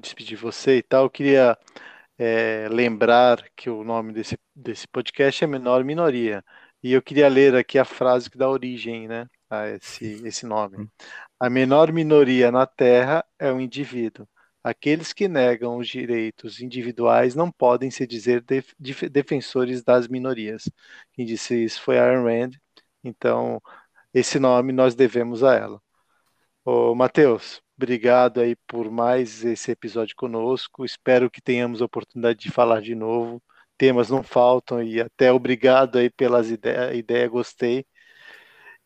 [0.00, 1.58] despedir de você e tal, eu queria
[2.18, 6.44] é, lembrar que o nome desse, desse podcast é Menor Minoria.
[6.84, 10.76] E eu queria ler aqui a frase que dá origem né, a esse, esse nome.
[10.76, 10.88] Hum.
[11.40, 14.28] A menor minoria na Terra é o indivíduo.
[14.62, 18.74] Aqueles que negam os direitos individuais não podem se dizer def
[19.10, 20.70] defensores das minorias.
[21.14, 22.50] Quem disse isso foi Ayn Rand.
[23.02, 23.62] Então,
[24.12, 25.80] esse nome nós devemos a ela.
[26.66, 30.84] Ô, Matheus, obrigado aí por mais esse episódio conosco.
[30.84, 33.42] Espero que tenhamos a oportunidade de falar de novo.
[33.76, 37.84] Temas não faltam e até obrigado aí pelas ideias, ideia, gostei.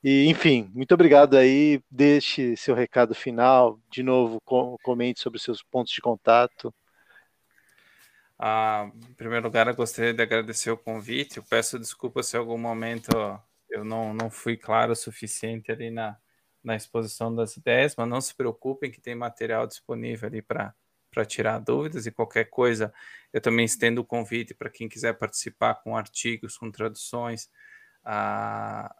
[0.02, 1.82] E, enfim, muito obrigado aí.
[1.90, 3.80] Deixe seu recado final.
[3.90, 4.40] De novo,
[4.82, 6.72] comente sobre seus pontos de contato.
[8.38, 11.38] Ah, em primeiro lugar, eu gostaria de agradecer o convite.
[11.38, 13.10] Eu peço desculpa se em algum momento
[13.68, 16.16] eu não, não fui claro o suficiente ali na,
[16.62, 20.74] na exposição das ideias, mas não se preocupem que tem material disponível ali para
[21.10, 22.92] para tirar dúvidas e qualquer coisa,
[23.32, 27.50] eu também estendo o convite para quem quiser participar com artigos, com traduções,
[28.04, 28.94] ah,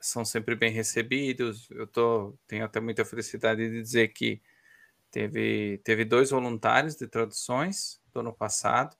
[0.00, 1.70] são sempre bem recebidos.
[1.70, 4.40] Eu tô, tenho até muita felicidade de dizer que
[5.10, 8.96] teve, teve dois voluntários de traduções do ano passado,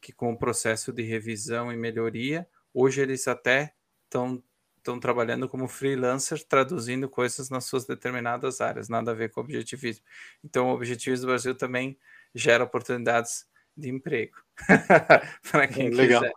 [0.00, 3.74] que com o processo de revisão e melhoria, hoje eles até
[4.04, 4.42] estão
[4.78, 9.44] estão trabalhando como freelancers, traduzindo coisas nas suas determinadas áreas, nada a ver com o
[9.44, 10.04] objetivismo.
[10.44, 11.98] Então, o objetivismo do Brasil também
[12.34, 13.46] gera oportunidades
[13.76, 14.36] de emprego
[15.50, 16.22] para quem Legal.
[16.22, 16.34] quiser.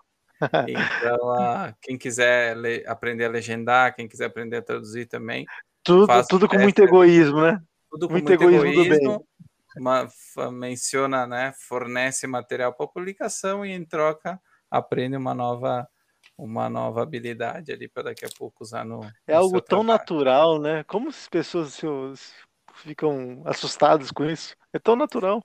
[0.67, 2.57] Então, quem quiser
[2.87, 5.45] aprender a legendar, quem quiser aprender a traduzir também.
[5.83, 7.61] Tudo, tudo com muito egoísmo, né?
[7.89, 9.27] Tudo com muito, muito egoísmo, egoísmo
[9.77, 10.07] uma,
[10.51, 11.53] menciona, né?
[11.57, 15.87] Fornece material para publicação e em troca aprende uma nova
[16.41, 19.03] uma nova habilidade ali para daqui a pouco usar no.
[19.27, 20.83] É no algo tão natural, né?
[20.85, 21.79] Como as pessoas
[22.73, 24.55] ficam assustadas com isso?
[24.73, 25.41] É tão natural.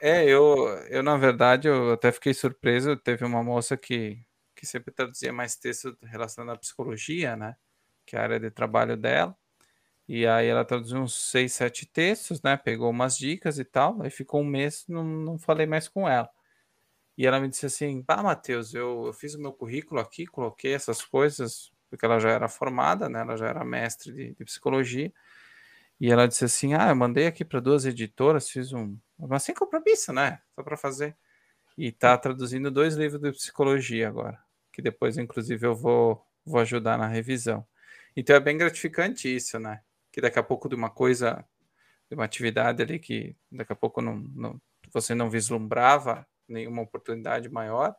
[0.00, 2.96] É, eu, eu na verdade, eu até fiquei surpreso.
[2.96, 4.20] Teve uma moça que,
[4.56, 7.54] que sempre traduzia mais texto relacionado à psicologia, né?
[8.04, 9.36] Que é a área de trabalho dela.
[10.08, 12.56] E aí ela traduziu uns seis, sete textos, né?
[12.56, 14.02] Pegou umas dicas e tal.
[14.02, 16.28] Aí ficou um mês, não, não falei mais com ela.
[17.20, 20.72] E ela me disse assim: Pá, Matheus, eu, eu fiz o meu currículo aqui, coloquei
[20.72, 23.20] essas coisas, porque ela já era formada, né?
[23.20, 25.12] Ela já era mestre de, de psicologia.
[26.00, 28.96] E ela disse assim: Ah, eu mandei aqui para duas editoras, fiz um.
[29.18, 30.40] Mas sem compromisso, né?
[30.54, 31.14] Só para fazer.
[31.76, 34.42] E tá traduzindo dois livros de psicologia agora,
[34.72, 37.66] que depois, inclusive, eu vou, vou ajudar na revisão.
[38.16, 39.82] Então é bem gratificante isso, né?
[40.10, 41.44] Que daqui a pouco de uma coisa,
[42.08, 44.58] de uma atividade ali que daqui a pouco não, não
[44.90, 47.94] você não vislumbrava nenhuma oportunidade maior,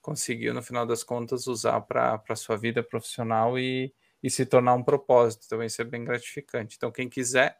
[0.00, 3.92] conseguiu, no final das contas, usar para a sua vida profissional e,
[4.22, 5.44] e se tornar um propósito.
[5.46, 6.76] Então, isso é bem gratificante.
[6.76, 7.58] Então, quem quiser,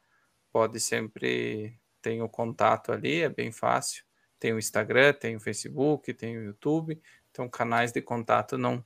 [0.53, 4.05] pode sempre tem o contato ali, é bem fácil.
[4.39, 7.01] Tem o Instagram, tem o Facebook, tem o YouTube.
[7.31, 8.85] Então, canais de contato não,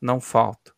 [0.00, 0.74] não faltam.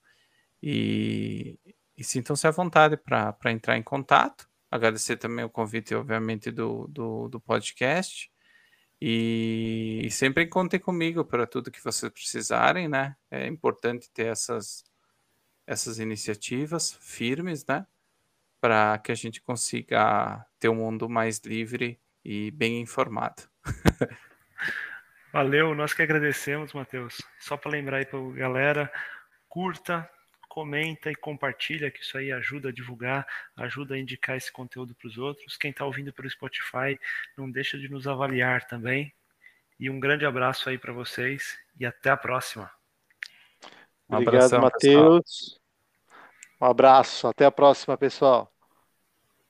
[0.62, 1.58] E,
[1.96, 4.48] e sintam-se à vontade para entrar em contato.
[4.70, 8.30] Agradecer também o convite, obviamente, do, do, do podcast.
[9.00, 13.16] E sempre contem comigo para tudo que vocês precisarem, né?
[13.30, 14.84] É importante ter essas,
[15.66, 17.86] essas iniciativas firmes, né?
[18.60, 23.42] Para que a gente consiga ter um mundo mais livre e bem informado.
[25.32, 27.20] Valeu, nós que agradecemos, Matheus.
[27.38, 28.92] Só para lembrar aí para galera,
[29.48, 30.10] curta,
[30.48, 33.26] comenta e compartilha, que isso aí ajuda a divulgar,
[33.56, 35.56] ajuda a indicar esse conteúdo para os outros.
[35.56, 36.98] Quem está ouvindo pelo Spotify,
[37.36, 39.12] não deixa de nos avaliar também.
[39.78, 42.70] E um grande abraço aí para vocês e até a próxima.
[44.08, 45.60] Um Obrigado, Matheus.
[46.60, 48.52] Um abraço, até a próxima, pessoal.